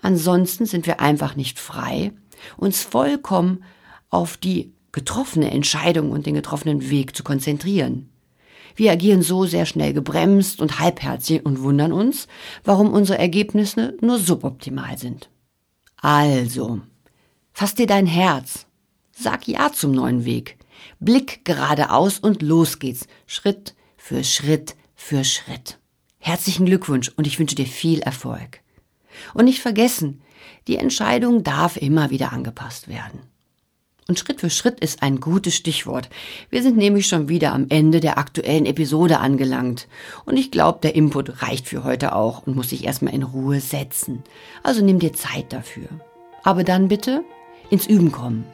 Ansonsten 0.00 0.66
sind 0.66 0.86
wir 0.86 1.00
einfach 1.00 1.36
nicht 1.36 1.58
frei, 1.58 2.12
uns 2.56 2.82
vollkommen 2.82 3.62
auf 4.10 4.36
die 4.36 4.72
getroffene 4.90 5.50
Entscheidung 5.50 6.10
und 6.10 6.26
den 6.26 6.34
getroffenen 6.34 6.90
Weg 6.90 7.16
zu 7.16 7.22
konzentrieren. 7.22 8.10
Wir 8.74 8.92
agieren 8.92 9.22
so 9.22 9.44
sehr 9.44 9.66
schnell 9.66 9.92
gebremst 9.92 10.60
und 10.60 10.78
halbherzig 10.78 11.44
und 11.44 11.62
wundern 11.62 11.92
uns, 11.92 12.26
warum 12.64 12.92
unsere 12.92 13.18
Ergebnisse 13.18 13.96
nur 14.00 14.18
suboptimal 14.18 14.98
sind. 14.98 15.30
Also, 15.96 16.80
fass 17.52 17.74
dir 17.74 17.86
dein 17.86 18.06
Herz, 18.06 18.66
sag 19.12 19.46
Ja 19.46 19.72
zum 19.72 19.92
neuen 19.92 20.24
Weg, 20.24 20.58
blick 21.00 21.44
geradeaus 21.44 22.18
und 22.18 22.42
los 22.42 22.78
geht's, 22.78 23.06
Schritt 23.26 23.74
für 23.96 24.24
Schritt 24.24 24.74
für 24.94 25.24
Schritt. 25.24 25.78
Herzlichen 26.24 26.66
Glückwunsch 26.66 27.10
und 27.16 27.26
ich 27.26 27.40
wünsche 27.40 27.56
dir 27.56 27.66
viel 27.66 27.98
Erfolg. 27.98 28.60
Und 29.34 29.46
nicht 29.46 29.60
vergessen, 29.60 30.22
die 30.68 30.76
Entscheidung 30.76 31.42
darf 31.42 31.76
immer 31.76 32.10
wieder 32.10 32.32
angepasst 32.32 32.86
werden. 32.86 33.18
Und 34.06 34.20
Schritt 34.20 34.40
für 34.40 34.48
Schritt 34.48 34.78
ist 34.78 35.02
ein 35.02 35.18
gutes 35.18 35.56
Stichwort. 35.56 36.08
Wir 36.48 36.62
sind 36.62 36.76
nämlich 36.76 37.08
schon 37.08 37.28
wieder 37.28 37.52
am 37.52 37.66
Ende 37.70 37.98
der 37.98 38.18
aktuellen 38.18 38.66
Episode 38.66 39.18
angelangt. 39.18 39.88
Und 40.24 40.36
ich 40.36 40.52
glaube, 40.52 40.78
der 40.80 40.94
Input 40.94 41.42
reicht 41.42 41.66
für 41.66 41.82
heute 41.82 42.14
auch 42.14 42.46
und 42.46 42.54
muss 42.54 42.70
sich 42.70 42.84
erstmal 42.84 43.14
in 43.14 43.24
Ruhe 43.24 43.58
setzen. 43.58 44.22
Also 44.62 44.84
nimm 44.84 45.00
dir 45.00 45.12
Zeit 45.12 45.52
dafür. 45.52 45.88
Aber 46.44 46.62
dann 46.62 46.86
bitte 46.86 47.24
ins 47.68 47.88
Üben 47.88 48.12
kommen. 48.12 48.44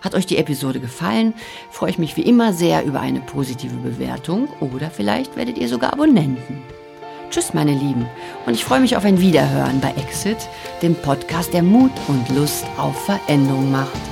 Hat 0.00 0.14
euch 0.14 0.26
die 0.26 0.38
Episode 0.38 0.80
gefallen, 0.80 1.34
freue 1.70 1.90
ich 1.90 1.98
mich 1.98 2.16
wie 2.16 2.22
immer 2.22 2.52
sehr 2.52 2.84
über 2.84 3.00
eine 3.00 3.20
positive 3.20 3.76
Bewertung 3.76 4.48
oder 4.60 4.90
vielleicht 4.90 5.36
werdet 5.36 5.58
ihr 5.58 5.68
sogar 5.68 5.92
Abonnenten. 5.92 6.62
Tschüss, 7.30 7.54
meine 7.54 7.72
Lieben, 7.72 8.06
und 8.46 8.54
ich 8.54 8.64
freue 8.64 8.80
mich 8.80 8.96
auf 8.96 9.04
ein 9.04 9.20
Wiederhören 9.20 9.80
bei 9.80 9.92
Exit, 9.92 10.38
dem 10.82 10.96
Podcast, 10.96 11.52
der 11.52 11.62
Mut 11.62 11.92
und 12.08 12.28
Lust 12.30 12.64
auf 12.76 13.04
Veränderung 13.04 13.70
macht. 13.70 14.09